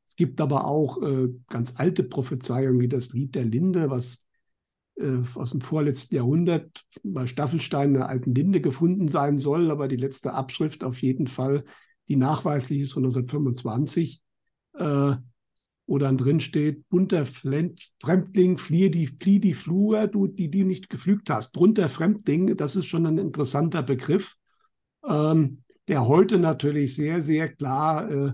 Es 0.07 0.17
gibt 0.17 0.41
aber 0.41 0.67
auch 0.67 1.03
äh, 1.03 1.29
ganz 1.49 1.75
alte 1.77 2.03
Prophezeiungen 2.03 2.81
wie 2.81 2.89
das 2.89 3.13
Lied 3.13 3.35
der 3.35 3.45
Linde, 3.45 3.91
was 3.91 4.22
aus 5.35 5.51
dem 5.51 5.61
vorletzten 5.61 6.15
Jahrhundert 6.15 6.85
bei 7.03 7.27
Staffelstein 7.27 7.97
einer 7.97 8.09
alten 8.09 8.35
Linde 8.35 8.61
gefunden 8.61 9.09
sein 9.09 9.39
soll, 9.39 9.71
aber 9.71 9.89
die 9.89 9.97
letzte 9.97 10.35
Abschrift 10.35 10.85
auf 10.85 11.01
jeden 11.03 11.27
Fall, 11.27 11.65
die 12.09 12.17
nachweislich 12.17 12.81
ist 12.81 12.93
von 12.93 13.05
1925, 13.05 14.23
äh, 14.79 15.15
wo 15.87 15.99
dann 15.99 16.19
drin 16.19 16.41
steht, 16.41 16.89
bunter 16.89 17.25
Fremdling, 17.25 18.59
fliehe 18.59 18.91
die, 18.91 19.09
flieh 19.09 19.41
die 19.41 19.55
Flur, 19.55 20.07
du, 20.07 20.27
die 20.27 20.51
du 20.51 20.65
nicht 20.65 20.89
geflügt 20.89 21.29
hast. 21.31 21.53
Drunter 21.53 21.89
Fremdling, 21.89 22.57
das 22.57 22.77
ist 22.77 22.87
schon 22.87 23.07
ein 23.07 23.19
interessanter 23.19 23.83
Begriff, 23.83 24.37
ähm, 25.07 25.63
der 25.89 26.07
heute 26.07 26.39
natürlich 26.39 26.95
sehr, 26.95 27.23
sehr 27.23 27.53
klar 27.53 28.11
äh, 28.11 28.33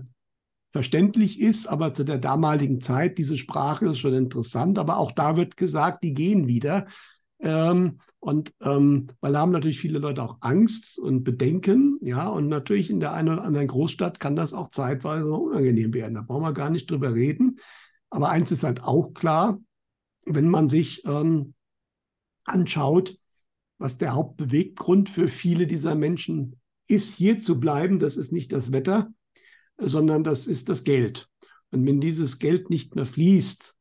verständlich 0.71 1.39
ist, 1.39 1.67
aber 1.67 1.93
zu 1.93 2.03
der 2.03 2.17
damaligen 2.17 2.81
Zeit, 2.81 3.17
diese 3.17 3.37
Sprache 3.37 3.87
ist 3.87 3.99
schon 3.99 4.13
interessant, 4.13 4.77
aber 4.77 4.97
auch 4.97 5.11
da 5.11 5.35
wird 5.35 5.57
gesagt, 5.57 6.03
die 6.03 6.13
gehen 6.13 6.47
wieder. 6.47 6.87
Ähm, 7.39 7.99
und 8.19 8.53
ähm, 8.61 9.07
weil 9.21 9.33
da 9.33 9.39
haben 9.39 9.51
natürlich 9.51 9.79
viele 9.79 9.99
Leute 9.99 10.21
auch 10.21 10.37
Angst 10.41 10.99
und 10.99 11.23
Bedenken, 11.23 11.97
ja, 12.01 12.27
und 12.27 12.49
natürlich 12.49 12.89
in 12.89 12.99
der 12.99 13.13
einen 13.13 13.29
oder 13.29 13.43
anderen 13.43 13.67
Großstadt 13.67 14.19
kann 14.19 14.35
das 14.35 14.53
auch 14.53 14.69
zeitweise 14.69 15.31
unangenehm 15.31 15.93
werden. 15.93 16.15
Da 16.15 16.21
brauchen 16.21 16.43
wir 16.43 16.53
gar 16.53 16.69
nicht 16.69 16.91
drüber 16.91 17.13
reden. 17.13 17.59
Aber 18.09 18.29
eins 18.29 18.51
ist 18.51 18.63
halt 18.63 18.83
auch 18.83 19.13
klar, 19.13 19.59
wenn 20.25 20.49
man 20.49 20.67
sich 20.67 21.05
ähm, 21.05 21.53
anschaut, 22.43 23.17
was 23.77 23.97
der 23.97 24.13
Hauptbeweggrund 24.13 25.09
für 25.09 25.29
viele 25.29 25.65
dieser 25.65 25.95
Menschen 25.95 26.59
ist, 26.87 27.15
hier 27.15 27.39
zu 27.39 27.59
bleiben, 27.59 27.99
das 27.99 28.17
ist 28.17 28.33
nicht 28.33 28.51
das 28.51 28.71
Wetter, 28.73 29.13
sondern 29.79 30.23
das 30.23 30.47
ist 30.47 30.69
das 30.69 30.83
Geld. 30.83 31.29
Und 31.71 31.85
wenn 31.85 32.01
dieses 32.01 32.39
Geld 32.39 32.69
nicht 32.69 32.95
mehr 32.95 33.05
fließt, 33.05 33.75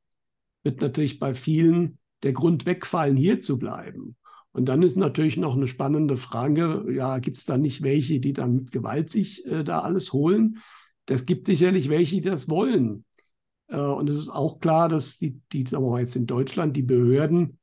wird 0.63 0.81
natürlich 0.81 1.19
bei 1.19 1.35
vielen 1.35 1.99
der 2.23 2.33
Grund 2.33 2.67
wegfallen, 2.67 3.17
hier 3.17 3.41
zu 3.41 3.59
bleiben. 3.59 4.17
Und 4.53 4.67
dann 4.67 4.83
ist 4.83 4.97
natürlich 4.97 5.37
noch 5.37 5.55
eine 5.55 5.69
spannende 5.69 6.17
Frage, 6.17 6.85
ja, 6.91 7.19
gibt 7.19 7.37
es 7.37 7.45
da 7.45 7.59
nicht 7.59 7.83
welche, 7.83 8.19
die 8.19 8.33
dann 8.33 8.57
mit 8.57 8.73
Gewalt 8.73 9.11
sich 9.11 9.47
äh, 9.47 9.63
da 9.63 9.81
alles 9.81 10.13
holen? 10.13 10.59
Das 11.07 11.27
gibt 11.27 11.47
sicherlich 11.47 11.89
welche, 11.89 12.17
die 12.17 12.23
das 12.23 12.49
wollen. 12.49 13.05
Äh, 13.69 13.79
und 13.79 14.11
es 14.11 14.19
ist 14.19 14.31
auch 14.31 14.59
klar, 14.59 14.89
dass 14.89 15.17
die, 15.19 15.41
die 15.53 15.65
sagen 15.65 15.85
wir 15.85 15.91
mal 15.91 16.01
jetzt 16.01 16.17
in 16.17 16.27
Deutschland, 16.27 16.77
die 16.77 16.83
Behörden, 16.83 17.59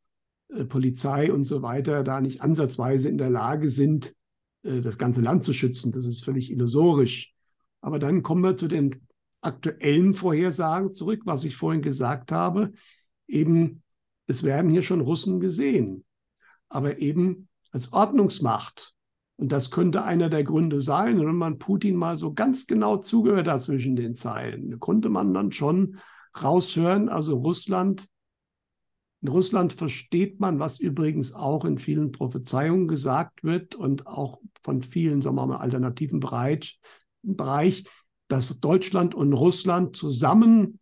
äh, 0.50 0.66
Polizei 0.66 1.34
und 1.34 1.44
so 1.44 1.62
weiter, 1.62 2.04
da 2.04 2.22
nicht 2.22 2.42
ansatzweise 2.42 3.10
in 3.10 3.18
der 3.18 3.30
Lage 3.30 3.70
sind, 3.70 4.16
äh, 4.64 4.82
das 4.82 4.98
ganze 4.98 5.22
Land 5.22 5.44
zu 5.44 5.54
schützen. 5.54 5.92
Das 5.92 6.06
ist 6.06 6.24
völlig 6.24 6.50
illusorisch. 6.52 7.35
Aber 7.86 8.00
dann 8.00 8.24
kommen 8.24 8.44
wir 8.44 8.58
zu 8.58 8.68
den 8.68 8.96
aktuellen 9.42 10.16
Vorhersagen 10.16 10.96
zurück, 10.96 11.22
was 11.26 11.44
ich 11.44 11.56
vorhin 11.56 11.84
gesagt 11.84 12.32
habe. 12.32 12.72
Eben, 13.28 13.84
es 14.26 14.42
werden 14.42 14.72
hier 14.72 14.82
schon 14.82 15.02
Russen 15.02 15.40
gesehen, 15.40 16.04
aber 16.68 17.00
eben 17.00 17.48
als 17.70 17.94
Ordnungsmacht. 17.94 18.96
Und 19.36 19.52
das 19.52 19.70
könnte 19.70 20.04
einer 20.04 20.32
der 20.32 20.44
Gründe 20.44 20.82
sein. 20.82 21.20
Und 21.20 21.28
wenn 21.28 21.36
man 21.36 21.60
Putin 21.60 21.96
mal 21.96 22.18
so 22.18 22.34
ganz 22.34 22.66
genau 22.66 22.98
zugehört 22.98 23.48
hat 23.48 23.62
zwischen 23.62 23.96
den 23.96 24.16
Zeilen, 24.16 24.80
konnte 24.80 25.10
man 25.10 25.32
dann 25.36 25.52
schon 25.52 26.00
raushören, 26.42 27.08
also 27.08 27.38
Russland 27.38 28.08
in 29.22 29.28
Russland 29.28 29.74
versteht 29.74 30.40
man, 30.40 30.58
was 30.58 30.80
übrigens 30.80 31.34
auch 31.34 31.66
in 31.66 31.78
vielen 31.78 32.12
Prophezeiungen 32.12 32.88
gesagt 32.88 33.44
wird 33.44 33.76
und 33.76 34.08
auch 34.08 34.40
von 34.64 34.82
vielen, 34.82 35.22
sagen 35.22 35.36
wir 35.36 35.46
mal, 35.46 35.58
alternativen 35.58 36.20
Bereich, 36.20 36.80
Bereich, 37.26 37.86
dass 38.28 38.60
Deutschland 38.60 39.16
und 39.16 39.34
Russland 39.34 39.96
zusammen 39.96 40.80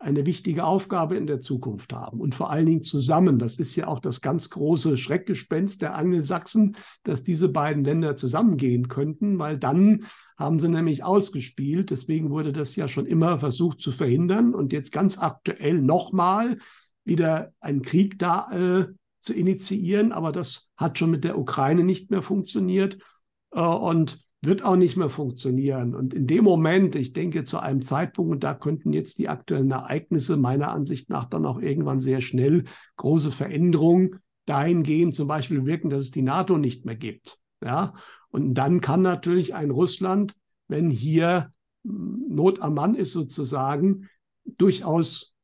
eine 0.00 0.26
wichtige 0.26 0.64
Aufgabe 0.64 1.16
in 1.16 1.26
der 1.26 1.40
Zukunft 1.40 1.92
haben 1.92 2.20
und 2.20 2.34
vor 2.34 2.50
allen 2.50 2.66
Dingen 2.66 2.82
zusammen. 2.82 3.38
Das 3.38 3.56
ist 3.56 3.74
ja 3.74 3.88
auch 3.88 3.98
das 3.98 4.20
ganz 4.20 4.48
große 4.48 4.96
Schreckgespenst 4.96 5.82
der 5.82 5.96
Angelsachsen, 5.96 6.76
dass 7.02 7.24
diese 7.24 7.48
beiden 7.48 7.82
Länder 7.82 8.16
zusammengehen 8.16 8.86
könnten, 8.88 9.38
weil 9.40 9.58
dann 9.58 10.04
haben 10.38 10.60
sie 10.60 10.68
nämlich 10.68 11.02
ausgespielt. 11.02 11.90
Deswegen 11.90 12.30
wurde 12.30 12.52
das 12.52 12.76
ja 12.76 12.86
schon 12.86 13.06
immer 13.06 13.40
versucht 13.40 13.80
zu 13.80 13.90
verhindern 13.90 14.54
und 14.54 14.72
jetzt 14.72 14.92
ganz 14.92 15.18
aktuell 15.18 15.82
nochmal 15.82 16.58
wieder 17.04 17.52
einen 17.58 17.82
Krieg 17.82 18.20
da 18.20 18.50
äh, 18.52 18.86
zu 19.20 19.34
initiieren. 19.34 20.12
Aber 20.12 20.30
das 20.30 20.68
hat 20.76 20.98
schon 20.98 21.10
mit 21.10 21.24
der 21.24 21.38
Ukraine 21.38 21.82
nicht 21.82 22.12
mehr 22.12 22.22
funktioniert. 22.22 22.98
Äh, 23.50 23.60
und 23.62 24.20
wird 24.40 24.64
auch 24.64 24.76
nicht 24.76 24.96
mehr 24.96 25.10
funktionieren. 25.10 25.94
Und 25.94 26.14
in 26.14 26.26
dem 26.26 26.44
Moment, 26.44 26.94
ich 26.94 27.12
denke 27.12 27.44
zu 27.44 27.58
einem 27.58 27.82
Zeitpunkt, 27.82 28.32
und 28.32 28.44
da 28.44 28.54
könnten 28.54 28.92
jetzt 28.92 29.18
die 29.18 29.28
aktuellen 29.28 29.70
Ereignisse 29.70 30.36
meiner 30.36 30.70
Ansicht 30.70 31.10
nach 31.10 31.26
dann 31.26 31.44
auch 31.44 31.60
irgendwann 31.60 32.00
sehr 32.00 32.20
schnell 32.20 32.64
große 32.96 33.32
Veränderungen 33.32 34.20
dahingehend 34.46 35.14
zum 35.14 35.28
Beispiel 35.28 35.66
wirken, 35.66 35.90
dass 35.90 36.04
es 36.04 36.10
die 36.10 36.22
NATO 36.22 36.56
nicht 36.56 36.84
mehr 36.84 36.96
gibt. 36.96 37.38
Ja? 37.62 37.94
Und 38.30 38.54
dann 38.54 38.80
kann 38.80 39.02
natürlich 39.02 39.54
ein 39.54 39.70
Russland, 39.70 40.34
wenn 40.68 40.90
hier 40.90 41.52
hm, 41.84 42.22
Not 42.28 42.62
am 42.62 42.74
Mann 42.74 42.94
ist 42.94 43.12
sozusagen, 43.12 44.08
durchaus 44.44 45.34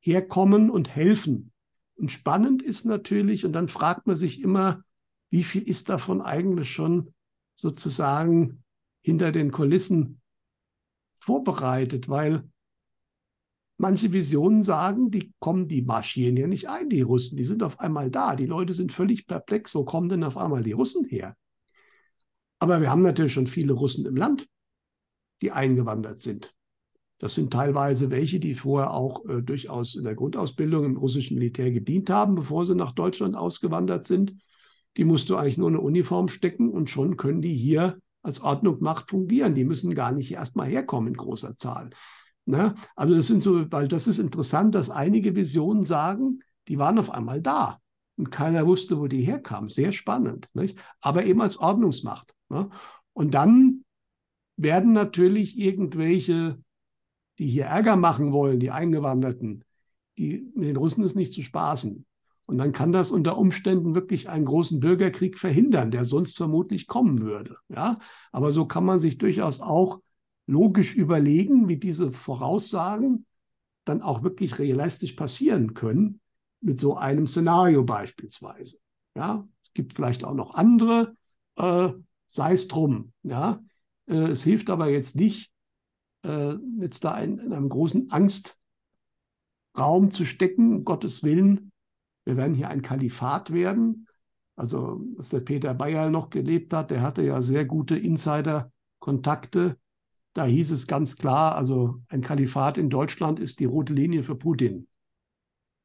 herkommen 0.00 0.70
und 0.70 0.94
helfen. 0.94 1.50
Und 1.96 2.10
spannend 2.10 2.62
ist 2.62 2.84
natürlich, 2.84 3.44
und 3.44 3.52
dann 3.52 3.68
fragt 3.68 4.06
man 4.06 4.16
sich 4.16 4.40
immer, 4.40 4.82
wie 5.30 5.44
viel 5.44 5.62
ist 5.62 5.88
davon 5.88 6.20
eigentlich 6.20 6.70
schon 6.70 7.13
sozusagen 7.54 8.62
hinter 9.00 9.32
den 9.32 9.52
Kulissen 9.52 10.20
vorbereitet, 11.18 12.08
weil 12.08 12.48
manche 13.76 14.12
Visionen 14.12 14.62
sagen, 14.62 15.10
die 15.10 15.32
kommen, 15.40 15.68
die 15.68 15.82
marschieren 15.82 16.36
ja 16.36 16.46
nicht 16.46 16.68
ein, 16.68 16.88
die 16.88 17.02
Russen, 17.02 17.36
die 17.36 17.44
sind 17.44 17.62
auf 17.62 17.80
einmal 17.80 18.10
da. 18.10 18.36
Die 18.36 18.46
Leute 18.46 18.74
sind 18.74 18.92
völlig 18.92 19.26
perplex, 19.26 19.74
wo 19.74 19.84
kommen 19.84 20.08
denn 20.08 20.24
auf 20.24 20.36
einmal 20.36 20.62
die 20.62 20.72
Russen 20.72 21.04
her? 21.04 21.36
Aber 22.58 22.80
wir 22.80 22.90
haben 22.90 23.02
natürlich 23.02 23.32
schon 23.32 23.46
viele 23.46 23.72
Russen 23.72 24.06
im 24.06 24.16
Land, 24.16 24.48
die 25.42 25.52
eingewandert 25.52 26.20
sind. 26.20 26.54
Das 27.18 27.34
sind 27.34 27.52
teilweise 27.52 28.10
welche, 28.10 28.40
die 28.40 28.54
vorher 28.54 28.92
auch 28.92 29.24
äh, 29.26 29.42
durchaus 29.42 29.94
in 29.94 30.04
der 30.04 30.14
Grundausbildung 30.14 30.84
im 30.84 30.96
russischen 30.96 31.36
Militär 31.36 31.70
gedient 31.70 32.10
haben, 32.10 32.34
bevor 32.34 32.66
sie 32.66 32.74
nach 32.74 32.92
Deutschland 32.92 33.36
ausgewandert 33.36 34.06
sind. 34.06 34.34
Die 34.96 35.04
musst 35.04 35.30
du 35.30 35.36
eigentlich 35.36 35.58
nur 35.58 35.68
in 35.68 35.74
eine 35.74 35.84
Uniform 35.84 36.28
stecken 36.28 36.70
und 36.70 36.90
schon 36.90 37.16
können 37.16 37.42
die 37.42 37.54
hier 37.54 37.98
als 38.22 38.40
Ordnung 38.40 38.78
Macht 38.80 39.10
fungieren. 39.10 39.54
Die 39.54 39.64
müssen 39.64 39.94
gar 39.94 40.12
nicht 40.12 40.32
erstmal 40.32 40.68
herkommen 40.68 41.08
in 41.08 41.14
großer 41.14 41.58
Zahl. 41.58 41.90
Ne? 42.46 42.74
Also 42.96 43.14
das 43.14 43.26
sind 43.26 43.42
so, 43.42 43.70
weil 43.70 43.88
das 43.88 44.06
ist 44.06 44.18
interessant, 44.18 44.74
dass 44.74 44.90
einige 44.90 45.34
Visionen 45.34 45.84
sagen, 45.84 46.40
die 46.68 46.78
waren 46.78 46.98
auf 46.98 47.10
einmal 47.10 47.40
da 47.40 47.80
und 48.16 48.30
keiner 48.30 48.66
wusste, 48.66 48.98
wo 48.98 49.06
die 49.06 49.22
herkamen. 49.22 49.68
Sehr 49.68 49.92
spannend, 49.92 50.48
nicht? 50.54 50.78
aber 51.00 51.24
eben 51.24 51.40
als 51.40 51.58
Ordnungsmacht. 51.58 52.34
Ne? 52.48 52.70
Und 53.12 53.34
dann 53.34 53.84
werden 54.56 54.92
natürlich 54.92 55.58
irgendwelche, 55.58 56.58
die 57.38 57.48
hier 57.48 57.64
Ärger 57.64 57.96
machen 57.96 58.32
wollen, 58.32 58.60
die 58.60 58.70
Eingewanderten, 58.70 59.64
die 60.16 60.50
mit 60.54 60.68
den 60.68 60.76
Russen 60.76 61.04
ist 61.04 61.16
nicht 61.16 61.32
zu 61.32 61.42
spaßen. 61.42 62.06
Und 62.46 62.58
dann 62.58 62.72
kann 62.72 62.92
das 62.92 63.10
unter 63.10 63.38
Umständen 63.38 63.94
wirklich 63.94 64.28
einen 64.28 64.44
großen 64.44 64.80
Bürgerkrieg 64.80 65.38
verhindern, 65.38 65.90
der 65.90 66.04
sonst 66.04 66.36
vermutlich 66.36 66.86
kommen 66.86 67.20
würde. 67.20 67.56
Ja? 67.68 67.98
Aber 68.32 68.52
so 68.52 68.66
kann 68.66 68.84
man 68.84 69.00
sich 69.00 69.16
durchaus 69.18 69.60
auch 69.60 70.00
logisch 70.46 70.94
überlegen, 70.94 71.68
wie 71.68 71.78
diese 71.78 72.12
Voraussagen 72.12 73.24
dann 73.84 74.02
auch 74.02 74.22
wirklich 74.22 74.58
realistisch 74.58 75.14
passieren 75.14 75.72
können, 75.74 76.20
mit 76.60 76.80
so 76.80 76.96
einem 76.96 77.26
Szenario 77.26 77.84
beispielsweise. 77.84 78.78
Ja? 79.14 79.46
Es 79.64 79.72
gibt 79.72 79.94
vielleicht 79.94 80.24
auch 80.24 80.34
noch 80.34 80.54
andere, 80.54 81.16
äh, 81.56 81.90
sei 82.26 82.52
es 82.52 82.68
drum. 82.68 83.12
Ja? 83.22 83.62
Äh, 84.06 84.16
es 84.16 84.42
hilft 84.42 84.68
aber 84.68 84.90
jetzt 84.90 85.16
nicht, 85.16 85.50
äh, 86.24 86.56
jetzt 86.80 87.04
da 87.04 87.18
in, 87.18 87.38
in 87.38 87.54
einem 87.54 87.70
großen 87.70 88.10
Angstraum 88.10 90.10
zu 90.10 90.26
stecken, 90.26 90.76
um 90.76 90.84
Gottes 90.84 91.22
Willen, 91.22 91.72
wir 92.24 92.36
werden 92.36 92.54
hier 92.54 92.68
ein 92.68 92.82
Kalifat 92.82 93.52
werden. 93.52 94.06
Also, 94.56 95.04
was 95.16 95.30
der 95.30 95.40
Peter 95.40 95.74
Bayer 95.74 96.10
noch 96.10 96.30
gelebt 96.30 96.72
hat, 96.72 96.90
der 96.90 97.02
hatte 97.02 97.22
ja 97.22 97.42
sehr 97.42 97.64
gute 97.64 97.96
Insider-Kontakte. 97.96 99.76
Da 100.32 100.44
hieß 100.44 100.70
es 100.70 100.86
ganz 100.86 101.16
klar, 101.16 101.56
also 101.56 102.00
ein 102.08 102.20
Kalifat 102.20 102.78
in 102.78 102.90
Deutschland 102.90 103.40
ist 103.40 103.60
die 103.60 103.64
rote 103.64 103.92
Linie 103.92 104.22
für 104.22 104.36
Putin. 104.36 104.88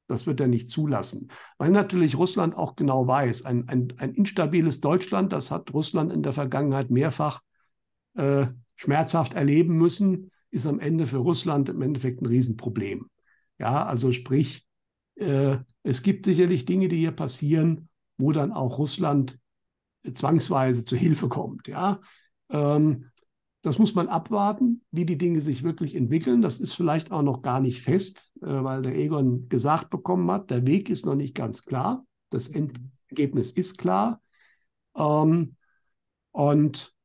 Das 0.08 0.26
wird 0.26 0.40
er 0.40 0.48
nicht 0.48 0.72
zulassen. 0.72 1.32
Weil 1.60 1.70
natürlich 1.70 2.18
Russland 2.18 2.56
auch 2.56 2.76
genau 2.76 3.08
weiß, 3.08 3.46
ein, 3.46 3.68
ein, 3.70 3.94
ein 3.98 4.14
instabiles 4.14 4.82
Deutschland, 4.82 5.34
das 5.34 5.52
hat 5.52 5.72
Russland 5.74 6.12
in 6.12 6.24
der 6.24 6.34
Vergangenheit 6.34 6.90
mehrfach 6.90 7.42
äh, 8.16 8.48
schmerzhaft 8.76 9.34
erleben 9.36 9.78
müssen, 9.78 10.32
ist 10.52 10.66
am 10.66 10.80
Ende 10.80 11.06
für 11.06 11.18
Russland 11.18 11.70
im 11.70 11.82
Endeffekt 11.82 12.22
ein 12.22 12.26
Riesenproblem. 12.26 13.08
Ja, 13.60 13.86
also 13.86 14.12
sprich, 14.12 14.66
es 15.84 16.04
gibt 16.04 16.26
sicherlich 16.26 16.66
Dinge, 16.66 16.88
die 16.88 16.98
hier 16.98 17.12
passieren, 17.12 17.90
wo 18.18 18.32
dann 18.32 18.52
auch 18.52 18.78
Russland 18.78 19.38
zwangsweise 20.14 20.86
zu 20.86 20.96
Hilfe 20.96 21.28
kommt. 21.28 21.68
Ja, 21.68 22.00
ähm, 22.50 23.06
das 23.62 23.78
muss 23.78 23.94
man 23.94 24.08
abwarten, 24.08 24.82
wie 24.92 25.06
die 25.06 25.18
Dinge 25.18 25.42
sich 25.42 25.64
wirklich 25.64 25.96
entwickeln. 25.96 26.42
Das 26.42 26.60
ist 26.60 26.74
vielleicht 26.74 27.12
auch 27.12 27.22
noch 27.22 27.42
gar 27.42 27.60
nicht 27.60 27.82
fest, 27.82 28.32
äh, 28.42 28.48
weil 28.48 28.82
der 28.82 28.96
Egon 28.96 29.50
gesagt 29.50 29.90
bekommen 29.90 30.30
hat, 30.32 30.50
der 30.50 30.66
Weg 30.66 30.90
ist 30.90 31.06
noch 31.06 31.16
nicht 31.16 31.36
ganz 31.36 31.66
klar. 31.66 32.06
Das 32.30 32.48
Endergebnis 32.48 33.52
ist 33.52 33.78
klar. 33.78 34.22
Ähm, 34.96 35.56
und 36.32 36.96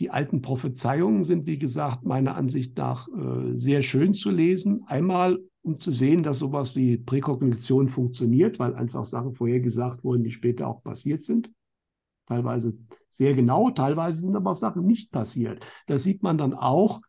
die 0.00 0.10
alten 0.10 0.42
Prophezeiungen 0.42 1.24
sind, 1.24 1.46
wie 1.46 1.58
gesagt, 1.58 2.04
meiner 2.04 2.34
Ansicht 2.34 2.76
nach 2.76 3.06
äh, 3.08 3.56
sehr 3.56 3.82
schön 3.82 4.14
zu 4.14 4.30
lesen. 4.30 4.82
Einmal, 4.86 5.38
um 5.62 5.78
zu 5.78 5.92
sehen, 5.92 6.22
dass 6.22 6.38
sowas 6.38 6.74
wie 6.74 6.96
Präkognition 6.96 7.88
funktioniert, 7.88 8.58
weil 8.58 8.74
einfach 8.74 9.04
Sachen 9.04 9.34
vorhergesagt 9.34 10.04
wurden, 10.04 10.24
die 10.24 10.30
später 10.30 10.66
auch 10.66 10.82
passiert 10.82 11.22
sind. 11.22 11.52
Teilweise 12.26 12.78
sehr 13.10 13.34
genau, 13.34 13.70
teilweise 13.70 14.20
sind 14.20 14.36
aber 14.36 14.52
auch 14.52 14.56
Sachen 14.56 14.86
nicht 14.86 15.12
passiert. 15.12 15.66
Da 15.86 15.98
sieht 15.98 16.22
man 16.22 16.38
dann 16.38 16.54
auch, 16.54 17.00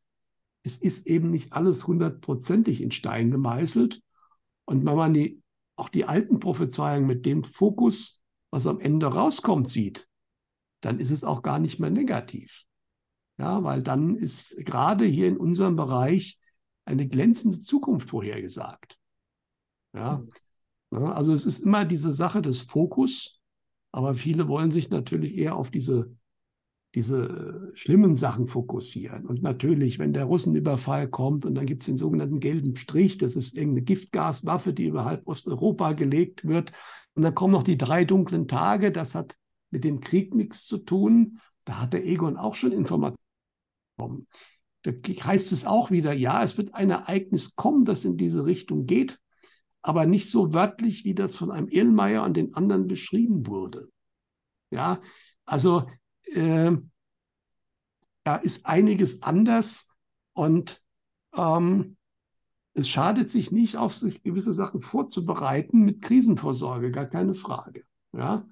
es 0.63 0.77
ist 0.77 1.07
eben 1.07 1.29
nicht 1.29 1.53
alles 1.53 1.87
hundertprozentig 1.87 2.81
in 2.81 2.91
Stein 2.91 3.31
gemeißelt. 3.31 4.01
Und 4.65 4.85
wenn 4.85 4.95
man 4.95 5.13
die, 5.13 5.41
auch 5.75 5.89
die 5.89 6.05
alten 6.05 6.39
Prophezeiungen 6.39 7.07
mit 7.07 7.25
dem 7.25 7.43
Fokus, 7.43 8.21
was 8.49 8.67
am 8.67 8.79
Ende 8.79 9.07
rauskommt, 9.07 9.69
sieht, 9.69 10.07
dann 10.81 10.99
ist 10.99 11.11
es 11.11 11.23
auch 11.23 11.41
gar 11.41 11.59
nicht 11.59 11.79
mehr 11.79 11.91
negativ. 11.91 12.63
Ja, 13.37 13.63
weil 13.63 13.81
dann 13.81 14.15
ist 14.15 14.57
gerade 14.65 15.05
hier 15.05 15.27
in 15.27 15.37
unserem 15.37 15.75
Bereich 15.75 16.40
eine 16.91 17.07
glänzende 17.07 17.59
Zukunft 17.59 18.09
vorhergesagt. 18.09 18.97
Ja, 19.93 20.23
also 20.91 21.33
es 21.33 21.45
ist 21.45 21.59
immer 21.59 21.85
diese 21.85 22.13
Sache 22.13 22.41
des 22.41 22.61
Fokus, 22.61 23.41
aber 23.91 24.13
viele 24.13 24.47
wollen 24.47 24.71
sich 24.71 24.89
natürlich 24.89 25.37
eher 25.37 25.55
auf 25.55 25.71
diese, 25.71 26.15
diese 26.95 27.71
schlimmen 27.73 28.15
Sachen 28.15 28.47
fokussieren. 28.47 29.25
Und 29.25 29.41
natürlich, 29.41 29.99
wenn 29.99 30.13
der 30.13 30.25
Russenüberfall 30.25 31.09
kommt 31.09 31.45
und 31.45 31.55
dann 31.55 31.65
gibt 31.65 31.83
es 31.83 31.87
den 31.87 31.97
sogenannten 31.97 32.39
gelben 32.39 32.75
Strich, 32.75 33.17
das 33.17 33.35
ist 33.35 33.55
irgendeine 33.55 33.83
Giftgaswaffe, 33.83 34.73
die 34.73 34.85
über 34.85 35.05
halb 35.05 35.27
Osteuropa 35.27 35.93
gelegt 35.93 36.45
wird. 36.45 36.71
Und 37.13 37.23
dann 37.23 37.35
kommen 37.35 37.53
noch 37.53 37.63
die 37.63 37.77
drei 37.77 38.05
dunklen 38.05 38.47
Tage, 38.47 38.91
das 38.91 39.15
hat 39.15 39.37
mit 39.69 39.83
dem 39.83 40.01
Krieg 40.01 40.33
nichts 40.35 40.65
zu 40.65 40.77
tun. 40.77 41.39
Da 41.63 41.79
hat 41.81 41.93
der 41.93 42.05
Egon 42.05 42.37
auch 42.37 42.55
schon 42.55 42.71
Informationen 42.71 43.17
kommen. 43.97 44.27
Da 44.83 44.91
heißt 44.91 45.51
es 45.51 45.65
auch 45.65 45.91
wieder, 45.91 46.13
ja, 46.13 46.43
es 46.43 46.57
wird 46.57 46.73
ein 46.73 46.89
Ereignis 46.89 47.55
kommen, 47.55 47.85
das 47.85 48.05
in 48.05 48.17
diese 48.17 48.45
Richtung 48.45 48.85
geht, 48.85 49.19
aber 49.81 50.05
nicht 50.05 50.29
so 50.29 50.53
wörtlich, 50.53 51.05
wie 51.05 51.13
das 51.13 51.35
von 51.35 51.51
einem 51.51 51.67
Irlmeier 51.67 52.23
und 52.23 52.35
den 52.35 52.53
anderen 52.55 52.87
beschrieben 52.87 53.47
wurde. 53.47 53.89
Ja, 54.71 55.01
also 55.45 55.87
äh, 56.23 56.71
da 58.23 58.35
ist 58.35 58.65
einiges 58.65 59.21
anders 59.23 59.89
und 60.33 60.81
ähm, 61.35 61.97
es 62.73 62.87
schadet 62.87 63.29
sich 63.29 63.51
nicht, 63.51 63.77
auf 63.77 63.93
sich 63.93 64.23
gewisse 64.23 64.53
Sachen 64.53 64.81
vorzubereiten 64.81 65.81
mit 65.81 66.01
Krisenvorsorge, 66.01 66.91
gar 66.91 67.05
keine 67.05 67.35
Frage. 67.35 67.83
Ja, 68.13 68.47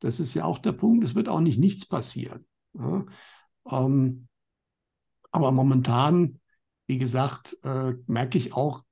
das 0.00 0.20
ist 0.20 0.34
ja 0.34 0.44
auch 0.44 0.58
der 0.58 0.72
Punkt. 0.72 1.04
Es 1.04 1.14
wird 1.14 1.28
auch 1.28 1.40
nicht 1.40 1.58
nichts 1.58 1.86
passieren. 1.86 2.44
Ja? 2.74 3.06
Ähm, 3.70 4.28
aber 5.32 5.50
momentan, 5.50 6.40
wie 6.86 6.98
gesagt, 6.98 7.56
äh, 7.64 7.94
merke 8.06 8.38
ich 8.38 8.52
auch, 8.54 8.84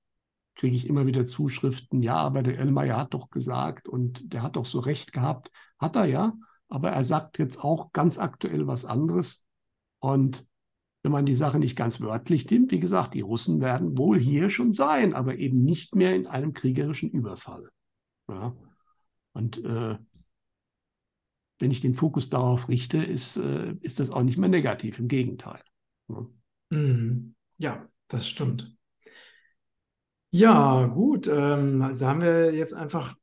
kriege 0.57 0.76
ich 0.76 0.88
immer 0.88 1.07
wieder 1.07 1.26
Zuschriften, 1.26 2.03
ja, 2.03 2.16
aber 2.16 2.42
der 2.42 2.59
Elmeier 2.59 2.96
hat 2.96 3.14
doch 3.14 3.31
gesagt 3.31 3.88
und 3.88 4.33
der 4.33 4.42
hat 4.42 4.57
doch 4.57 4.66
so 4.66 4.81
recht 4.81 5.12
gehabt. 5.12 5.50
Hat 5.79 5.96
er 5.96 6.07
ja, 6.07 6.33
aber 6.68 6.90
er 6.90 7.05
sagt 7.05 7.38
jetzt 7.38 7.62
auch 7.62 7.92
ganz 7.92 8.18
aktuell 8.18 8.66
was 8.66 8.85
anderes. 8.85 9.44
Und 10.00 10.46
wenn 11.03 11.12
man 11.12 11.24
die 11.24 11.37
Sache 11.37 11.59
nicht 11.59 11.76
ganz 11.76 12.00
wörtlich 12.00 12.50
nimmt, 12.50 12.72
wie 12.72 12.81
gesagt, 12.81 13.14
die 13.14 13.22
Russen 13.22 13.61
werden 13.61 13.96
wohl 13.96 14.18
hier 14.18 14.50
schon 14.50 14.72
sein, 14.72 15.14
aber 15.14 15.37
eben 15.37 15.62
nicht 15.64 15.94
mehr 15.94 16.14
in 16.14 16.26
einem 16.26 16.53
kriegerischen 16.53 17.11
Überfall. 17.11 17.70
Ja. 18.29 18.55
Und 19.33 19.64
äh, 19.64 19.96
wenn 21.59 21.70
ich 21.70 21.81
den 21.81 21.94
Fokus 21.94 22.29
darauf 22.29 22.68
richte, 22.68 22.98
ist, 22.98 23.37
äh, 23.37 23.74
ist 23.81 24.00
das 24.00 24.11
auch 24.11 24.22
nicht 24.22 24.38
mehr 24.38 24.48
negativ, 24.48 24.98
im 24.98 25.09
Gegenteil. 25.09 25.61
Mhm. 26.70 27.35
Ja, 27.59 27.88
das 28.09 28.29
stimmt. 28.29 28.77
Ja, 30.31 30.87
gut. 30.87 31.27
Ähm, 31.27 31.83
also 31.83 32.07
haben 32.07 32.20
wir 32.20 32.55
jetzt 32.55 32.73
einfach 32.75 33.14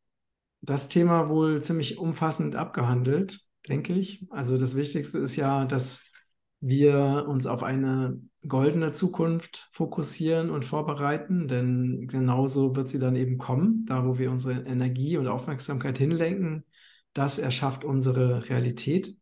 das 0.61 0.89
Thema 0.89 1.29
wohl 1.29 1.61
ziemlich 1.63 1.97
umfassend 1.97 2.55
abgehandelt, 2.55 3.39
denke 3.67 3.93
ich. 3.93 4.25
Also 4.31 4.57
das 4.57 4.75
Wichtigste 4.75 5.19
ist 5.19 5.35
ja, 5.35 5.65
dass 5.65 6.11
wir 6.59 7.25
uns 7.27 7.45
auf 7.45 7.63
eine 7.63 8.21
goldene 8.47 8.91
Zukunft 8.91 9.69
fokussieren 9.73 10.49
und 10.49 10.65
vorbereiten, 10.65 11.47
denn 11.47 12.07
genauso 12.07 12.75
wird 12.75 12.89
sie 12.89 12.99
dann 12.99 13.15
eben 13.15 13.37
kommen. 13.37 13.85
Da, 13.85 14.05
wo 14.05 14.17
wir 14.17 14.31
unsere 14.31 14.61
Energie 14.65 15.17
und 15.17 15.27
Aufmerksamkeit 15.27 15.97
hinlenken, 15.97 16.65
das 17.13 17.39
erschafft 17.39 17.83
unsere 17.83 18.49
Realität. 18.49 19.15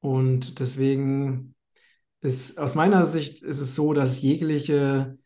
Und 0.00 0.58
deswegen 0.58 1.51
ist 2.22 2.58
aus 2.58 2.74
meiner 2.74 3.04
Sicht 3.04 3.42
ist 3.42 3.60
es 3.60 3.74
so, 3.74 3.92
dass 3.92 4.22
jegliche 4.22 5.18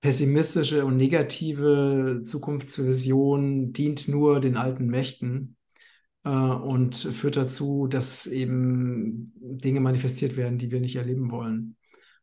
pessimistische 0.00 0.84
und 0.84 0.98
negative 0.98 2.22
Zukunftsvision 2.24 3.72
dient 3.72 4.08
nur 4.08 4.40
den 4.40 4.56
alten 4.56 4.86
Mächten 4.86 5.56
äh, 6.24 6.28
und 6.28 6.96
führt 6.96 7.36
dazu, 7.36 7.86
dass 7.86 8.26
eben 8.26 9.32
Dinge 9.36 9.80
manifestiert 9.80 10.36
werden, 10.36 10.58
die 10.58 10.70
wir 10.70 10.80
nicht 10.80 10.96
erleben 10.96 11.30
wollen. 11.30 11.76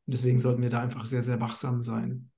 Und 0.06 0.14
deswegen 0.14 0.40
sollten 0.40 0.62
wir 0.62 0.70
da 0.70 0.82
einfach 0.82 1.06
sehr, 1.06 1.24
sehr 1.24 1.42
wachsam 1.42 1.82
sein. 1.82 2.30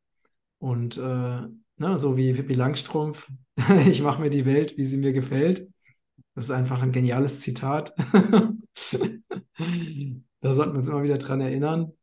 Und 0.60 0.98
äh, 0.98 1.02
ne, 1.02 1.98
so 1.98 2.16
wie 2.16 2.34
Pippi 2.34 2.54
Langstrumpf, 2.54 3.30
ich 3.88 4.02
mache 4.02 4.22
mir 4.22 4.30
die 4.30 4.46
Welt, 4.46 4.78
wie 4.78 4.86
sie 4.86 4.98
mir 4.98 5.12
gefällt. 5.12 5.68
Das 6.36 6.46
ist 6.46 6.52
einfach 6.52 6.82
ein 6.82 6.92
geniales 6.92 7.42
Zitat. 7.42 7.94
Da 10.44 10.52
sollten 10.52 10.74
wir 10.74 10.80
uns 10.80 10.90
immer 10.90 11.04
wieder 11.04 11.18
dran 11.18 11.40
erinnern. 11.40 11.94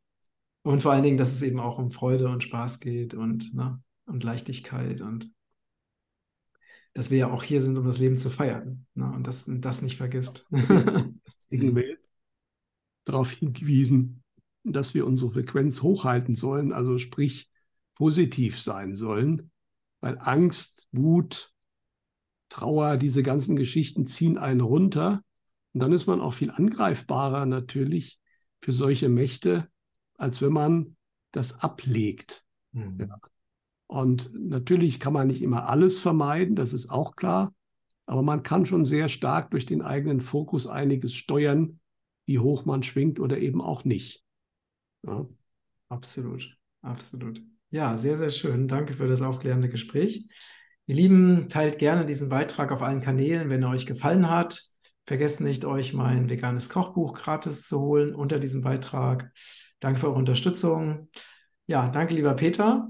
Und 0.62 0.82
vor 0.82 0.92
allen 0.92 1.02
Dingen, 1.02 1.18
dass 1.18 1.30
es 1.30 1.42
eben 1.42 1.60
auch 1.60 1.78
um 1.78 1.90
Freude 1.90 2.28
und 2.28 2.42
Spaß 2.42 2.80
geht 2.80 3.12
und, 3.12 3.54
ne, 3.54 3.82
und 4.06 4.24
Leichtigkeit. 4.24 5.02
Und 5.02 5.30
dass 6.94 7.10
wir 7.10 7.18
ja 7.18 7.30
auch 7.30 7.42
hier 7.42 7.60
sind, 7.60 7.76
um 7.76 7.84
das 7.84 7.98
Leben 7.98 8.16
zu 8.16 8.30
feiern 8.30 8.86
ne? 8.94 9.12
und 9.12 9.26
das, 9.26 9.44
das 9.46 9.82
nicht 9.82 9.98
vergisst. 9.98 10.48
Welt 11.50 11.98
darauf 13.04 13.30
hingewiesen, 13.30 14.22
dass 14.64 14.94
wir 14.94 15.06
unsere 15.06 15.32
Frequenz 15.32 15.82
hochhalten 15.82 16.34
sollen, 16.34 16.72
also 16.72 16.98
sprich 16.98 17.50
positiv 17.94 18.58
sein 18.58 18.96
sollen, 18.96 19.50
weil 20.00 20.16
Angst, 20.18 20.88
Wut, 20.92 21.52
Trauer, 22.48 22.96
diese 22.96 23.22
ganzen 23.22 23.54
Geschichten 23.54 24.06
ziehen 24.06 24.38
einen 24.38 24.60
runter. 24.60 25.22
Und 25.72 25.82
dann 25.82 25.92
ist 25.92 26.06
man 26.06 26.20
auch 26.20 26.34
viel 26.34 26.50
angreifbarer 26.50 27.44
natürlich 27.46 28.20
für 28.60 28.72
solche 28.72 29.08
Mächte, 29.08 29.68
als 30.16 30.42
wenn 30.42 30.52
man 30.52 30.96
das 31.32 31.62
ablegt. 31.62 32.44
Mhm. 32.72 33.06
Ja. 33.08 33.18
Und 33.86 34.32
natürlich 34.34 35.00
kann 35.00 35.12
man 35.12 35.26
nicht 35.26 35.42
immer 35.42 35.68
alles 35.68 35.98
vermeiden, 35.98 36.54
das 36.54 36.72
ist 36.72 36.90
auch 36.90 37.16
klar. 37.16 37.54
Aber 38.06 38.22
man 38.22 38.42
kann 38.42 38.66
schon 38.66 38.84
sehr 38.84 39.08
stark 39.08 39.50
durch 39.50 39.66
den 39.66 39.82
eigenen 39.82 40.20
Fokus 40.20 40.66
einiges 40.66 41.14
steuern, 41.14 41.80
wie 42.26 42.38
hoch 42.38 42.64
man 42.64 42.82
schwingt 42.82 43.20
oder 43.20 43.38
eben 43.38 43.60
auch 43.60 43.84
nicht. 43.84 44.24
Ja. 45.06 45.26
Absolut, 45.88 46.56
absolut. 46.82 47.42
Ja, 47.70 47.96
sehr, 47.96 48.16
sehr 48.18 48.30
schön. 48.30 48.68
Danke 48.68 48.94
für 48.94 49.08
das 49.08 49.22
aufklärende 49.22 49.68
Gespräch. 49.68 50.28
Ihr 50.86 50.94
Lieben, 50.96 51.48
teilt 51.48 51.78
gerne 51.78 52.04
diesen 52.04 52.28
Beitrag 52.28 52.72
auf 52.72 52.82
allen 52.82 53.00
Kanälen, 53.00 53.48
wenn 53.48 53.62
er 53.62 53.70
euch 53.70 53.86
gefallen 53.86 54.28
hat. 54.28 54.69
Vergesst 55.10 55.40
nicht, 55.40 55.64
euch 55.64 55.92
mein 55.92 56.30
veganes 56.30 56.68
Kochbuch 56.68 57.14
gratis 57.14 57.66
zu 57.66 57.80
holen 57.80 58.14
unter 58.14 58.38
diesem 58.38 58.62
Beitrag. 58.62 59.32
Danke 59.80 59.98
für 59.98 60.06
eure 60.06 60.18
Unterstützung. 60.18 61.08
Ja, 61.66 61.88
danke, 61.88 62.14
lieber 62.14 62.34
Peter. 62.34 62.88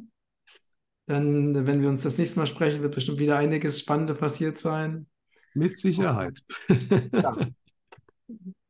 Dann, 1.07 1.66
wenn 1.66 1.81
wir 1.81 1.89
uns 1.89 2.03
das 2.03 2.18
nächste 2.18 2.39
Mal 2.39 2.45
sprechen, 2.45 2.83
wird 2.83 2.95
bestimmt 2.95 3.21
wieder 3.21 3.39
einiges 3.39 3.81
Spannendes 3.81 4.18
passiert 4.18 4.59
sein. 4.59 5.07
Mit 5.55 5.79
Sicherheit. 5.79 6.39
Ja. 7.11 7.35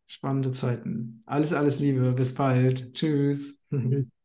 Spannende 0.07 0.53
Zeiten. 0.53 1.25
Alles, 1.27 1.53
alles 1.53 1.81
Liebe. 1.81 2.13
Bis 2.13 2.33
bald. 2.33 2.95
Tschüss. 2.95 3.67